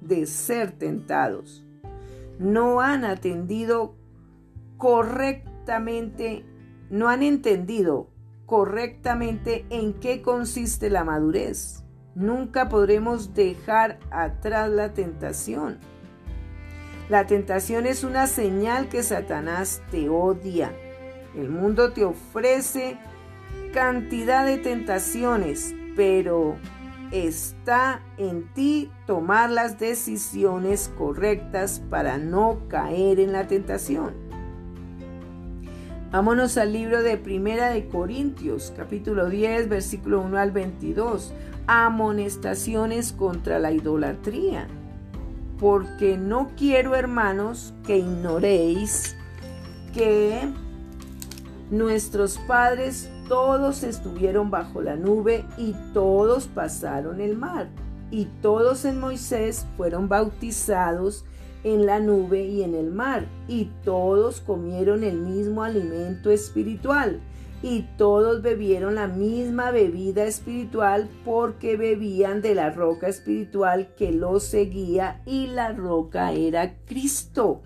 de 0.00 0.26
ser 0.26 0.72
tentados, 0.72 1.64
no 2.38 2.80
han 2.80 3.04
atendido 3.04 3.94
correctamente, 4.78 6.44
no 6.90 7.08
han 7.08 7.22
entendido 7.22 8.10
correctamente 8.46 9.64
en 9.70 9.94
qué 9.94 10.22
consiste 10.22 10.90
la 10.90 11.04
madurez. 11.04 11.83
Nunca 12.14 12.68
podremos 12.68 13.34
dejar 13.34 13.98
atrás 14.10 14.70
la 14.70 14.94
tentación. 14.94 15.78
La 17.08 17.26
tentación 17.26 17.86
es 17.86 18.04
una 18.04 18.26
señal 18.26 18.88
que 18.88 19.02
Satanás 19.02 19.82
te 19.90 20.08
odia. 20.08 20.72
El 21.36 21.50
mundo 21.50 21.92
te 21.92 22.04
ofrece 22.04 22.98
cantidad 23.72 24.46
de 24.46 24.58
tentaciones, 24.58 25.74
pero 25.96 26.56
está 27.10 28.00
en 28.16 28.46
ti 28.54 28.92
tomar 29.06 29.50
las 29.50 29.80
decisiones 29.80 30.92
correctas 30.96 31.82
para 31.90 32.18
no 32.18 32.60
caer 32.68 33.18
en 33.18 33.32
la 33.32 33.48
tentación. 33.48 34.14
Vámonos 36.12 36.56
al 36.58 36.72
libro 36.72 37.02
de 37.02 37.16
Primera 37.16 37.70
de 37.70 37.88
Corintios, 37.88 38.72
capítulo 38.76 39.28
10, 39.28 39.68
versículo 39.68 40.20
1 40.20 40.38
al 40.38 40.52
22. 40.52 41.34
Amonestaciones 41.66 43.12
contra 43.12 43.58
la 43.58 43.72
idolatría. 43.72 44.68
Porque 45.58 46.18
no 46.18 46.50
quiero, 46.56 46.94
hermanos, 46.94 47.74
que 47.86 47.98
ignoréis 47.98 49.16
que 49.94 50.40
nuestros 51.70 52.38
padres 52.46 53.10
todos 53.28 53.82
estuvieron 53.82 54.50
bajo 54.50 54.82
la 54.82 54.96
nube 54.96 55.44
y 55.56 55.74
todos 55.92 56.46
pasaron 56.48 57.20
el 57.20 57.36
mar. 57.36 57.68
Y 58.10 58.26
todos 58.42 58.84
en 58.84 59.00
Moisés 59.00 59.66
fueron 59.76 60.08
bautizados 60.08 61.24
en 61.64 61.86
la 61.86 61.98
nube 61.98 62.44
y 62.44 62.62
en 62.62 62.74
el 62.74 62.90
mar, 62.92 63.26
y 63.48 63.70
todos 63.84 64.40
comieron 64.42 65.02
el 65.02 65.18
mismo 65.18 65.62
alimento 65.62 66.30
espiritual, 66.30 67.20
y 67.64 67.88
todos 67.96 68.42
bebieron 68.42 68.96
la 68.96 69.08
misma 69.08 69.70
bebida 69.70 70.24
espiritual 70.24 71.08
porque 71.24 71.78
bebían 71.78 72.42
de 72.42 72.54
la 72.54 72.68
roca 72.68 73.08
espiritual 73.08 73.94
que 73.96 74.12
los 74.12 74.44
seguía, 74.44 75.22
y 75.24 75.46
la 75.46 75.72
roca 75.72 76.32
era 76.32 76.76
Cristo, 76.84 77.62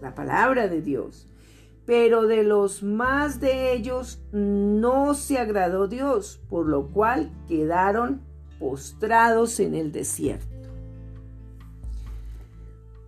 la 0.00 0.14
palabra 0.14 0.66
de 0.68 0.80
Dios. 0.80 1.26
pero 1.84 2.22
de 2.22 2.44
los 2.44 2.82
más 2.82 3.40
de 3.40 3.74
ellos 3.74 4.22
no 4.32 5.12
se 5.12 5.36
agradó 5.36 5.88
Dios, 5.88 6.40
por 6.48 6.66
lo 6.66 6.88
cual 6.88 7.30
quedaron 7.46 8.22
postrados 8.58 9.60
en 9.60 9.74
el 9.74 9.92
desierto. 9.92 10.46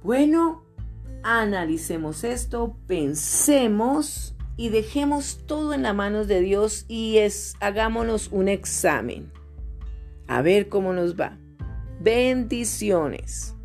Bueno, 0.03 0.63
analicemos 1.23 2.23
esto, 2.23 2.77
pensemos 2.87 4.36
y 4.57 4.69
dejemos 4.71 5.41
todo 5.47 5.75
en 5.75 5.83
las 5.83 5.95
manos 5.95 6.29
de 6.29 6.41
Dios 6.41 6.85
y 6.89 7.19
es, 7.19 7.55
hagámonos 7.61 8.29
un 8.31 8.49
examen. 8.49 9.33
A 10.29 10.43
ver 10.43 10.69
cómo 10.69 10.93
nos 10.93 11.19
va. 11.19 11.39
Bendiciones. 12.01 13.56